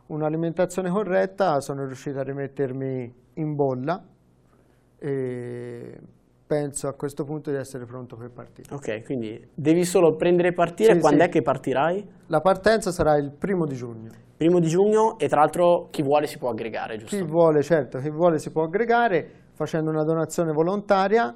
un'alimentazione 0.07 0.89
corretta 0.89 1.61
sono 1.61 1.85
riuscito 1.85 2.19
a 2.19 2.23
rimettermi 2.23 3.13
in 3.35 3.55
bolla 3.55 4.03
e 4.97 5.99
penso 6.51 6.89
a 6.89 6.93
questo 6.95 7.23
punto 7.23 7.49
di 7.49 7.55
essere 7.55 7.85
pronto 7.85 8.17
per 8.17 8.29
partire. 8.29 8.75
Ok, 8.75 9.05
quindi 9.05 9.47
devi 9.53 9.85
solo 9.85 10.17
prendere 10.17 10.49
e 10.49 10.51
partire, 10.51 10.95
sì, 10.95 10.99
quando 10.99 11.21
sì. 11.21 11.27
è 11.27 11.29
che 11.29 11.41
partirai? 11.41 12.05
La 12.27 12.41
partenza 12.41 12.91
sarà 12.91 13.15
il 13.15 13.31
primo 13.31 13.65
di 13.65 13.73
giugno. 13.73 14.11
Primo 14.35 14.59
di 14.59 14.67
giugno 14.67 15.17
e 15.17 15.29
tra 15.29 15.39
l'altro 15.39 15.87
chi 15.91 16.01
vuole 16.01 16.27
si 16.27 16.37
può 16.37 16.49
aggregare, 16.49 16.97
giusto? 16.97 17.15
Chi 17.15 17.21
vuole, 17.21 17.63
certo, 17.63 17.99
chi 17.99 18.09
vuole 18.09 18.37
si 18.37 18.51
può 18.51 18.63
aggregare 18.63 19.29
facendo 19.53 19.91
una 19.91 20.03
donazione 20.03 20.51
volontaria, 20.51 21.33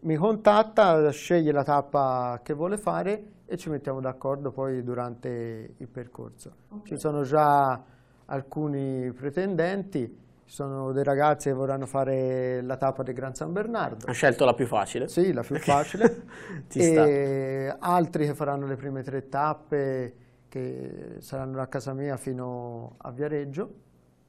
mi 0.00 0.16
contatta, 0.16 1.10
sceglie 1.10 1.52
la 1.52 1.62
tappa 1.62 2.40
che 2.42 2.54
vuole 2.54 2.78
fare 2.78 3.24
e 3.44 3.58
ci 3.58 3.68
mettiamo 3.68 4.00
d'accordo 4.00 4.50
poi 4.50 4.82
durante 4.82 5.74
il 5.76 5.88
percorso. 5.88 6.52
Okay. 6.70 6.86
Ci 6.86 6.98
sono 6.98 7.22
già 7.22 7.82
alcuni 8.24 9.12
pretendenti, 9.12 10.26
ci 10.48 10.54
sono 10.54 10.92
dei 10.92 11.04
ragazzi 11.04 11.50
che 11.50 11.54
vorranno 11.54 11.84
fare 11.84 12.62
la 12.62 12.78
tappa 12.78 13.02
del 13.02 13.12
Gran 13.12 13.34
San 13.34 13.52
Bernardo. 13.52 14.06
Ha 14.06 14.12
scelto 14.12 14.46
la 14.46 14.54
più 14.54 14.64
facile? 14.64 15.06
Sì, 15.06 15.30
la 15.34 15.42
più 15.42 15.56
facile. 15.58 16.22
e 16.72 17.66
sta. 17.70 17.86
altri 17.86 18.24
che 18.24 18.34
faranno 18.34 18.66
le 18.66 18.76
prime 18.76 19.02
tre 19.02 19.28
tappe 19.28 20.14
che 20.48 21.16
saranno 21.18 21.56
da 21.56 21.68
casa 21.68 21.92
mia 21.92 22.16
fino 22.16 22.94
a 22.96 23.12
Viareggio. 23.12 23.74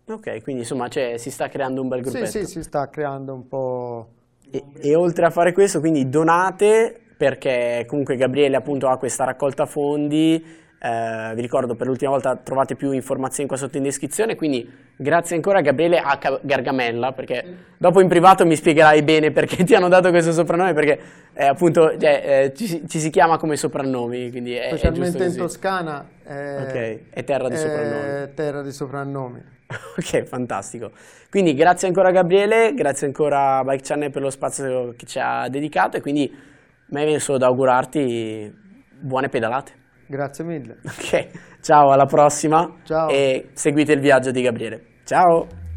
Ok, 0.07 0.41
quindi 0.43 0.63
insomma 0.63 0.89
cioè, 0.89 1.15
si 1.15 1.31
sta 1.31 1.47
creando 1.47 1.81
un 1.81 1.87
bel 1.87 2.01
gruppetto. 2.01 2.25
Sì, 2.25 2.39
sì, 2.39 2.45
si 2.47 2.63
sta 2.63 2.89
creando 2.89 3.33
un 3.33 3.47
po'... 3.47 4.09
E, 4.51 4.61
e 4.81 4.95
oltre 4.95 5.25
a 5.25 5.29
fare 5.29 5.53
questo, 5.53 5.79
quindi 5.79 6.09
donate 6.09 6.99
perché 7.15 7.85
comunque 7.87 8.17
Gabriele 8.17 8.57
appunto 8.57 8.89
ha 8.89 8.97
questa 8.97 9.23
raccolta 9.23 9.65
fondi 9.65 10.43
eh, 10.81 11.33
vi 11.35 11.41
ricordo 11.41 11.75
per 11.75 11.87
l'ultima 11.87 12.11
volta 12.11 12.37
trovate 12.37 12.75
più 12.75 12.91
informazioni 12.91 13.49
qua 13.49 13.57
sotto 13.57 13.75
in 13.75 13.83
descrizione, 13.83 14.35
quindi 14.35 14.67
grazie 14.95 15.35
ancora 15.35 15.59
a 15.59 15.61
Gabriele 15.61 15.99
H. 15.99 16.39
Gargamella, 16.41 17.11
perché 17.11 17.57
dopo 17.77 17.99
in 17.99 18.07
privato 18.07 18.45
mi 18.45 18.55
spiegherai 18.55 19.03
bene 19.03 19.31
perché 19.31 19.65
ti 19.65 19.75
hanno 19.75 19.89
dato 19.89 20.09
questo 20.09 20.31
soprannome, 20.31 20.73
perché 20.73 20.99
eh, 21.33 21.45
appunto 21.45 21.97
cioè, 21.99 22.23
eh, 22.45 22.53
ci, 22.53 22.87
ci, 22.87 22.99
si 22.99 23.09
chiama 23.09 23.37
come 23.37 23.57
soprannomi. 23.57 24.31
Quindi 24.31 24.53
è, 24.53 24.67
Specialmente 24.67 25.25
è 25.25 25.27
in 25.27 25.35
Toscana 25.35 26.07
è, 26.23 26.57
okay. 26.61 27.05
è 27.09 27.23
terra 27.25 27.49
di 27.49 27.57
soprannomi. 27.57 28.33
terra 28.33 28.61
di 28.61 28.71
soprannomi. 28.71 29.43
ok, 29.97 30.23
fantastico. 30.23 30.91
Quindi 31.29 31.53
grazie 31.55 31.89
ancora 31.89 32.07
a 32.07 32.11
Gabriele, 32.11 32.73
grazie 32.73 33.05
ancora 33.05 33.57
a 33.57 33.63
Bike 33.63 33.83
Channel 33.83 34.11
per 34.11 34.21
lo 34.21 34.29
spazio 34.29 34.93
che 34.95 35.05
ci 35.05 35.19
ha 35.19 35.49
dedicato 35.49 35.97
e 35.97 36.01
quindi 36.01 36.31
a 36.33 36.85
me 36.87 37.03
viene 37.03 37.19
solo 37.19 37.37
da 37.37 37.47
augurarti 37.47 38.51
buone 38.97 39.27
pedalate. 39.27 39.78
Grazie 40.09 40.43
mille. 40.43 40.77
Ok, 40.83 41.59
ciao, 41.61 41.91
alla 41.91 42.05
prossima. 42.05 42.67
Ciao. 42.83 43.09
E 43.09 43.49
seguite 43.53 43.93
il 43.93 43.99
viaggio 43.99 44.31
di 44.31 44.41
Gabriele. 44.41 44.81
Ciao. 45.03 45.68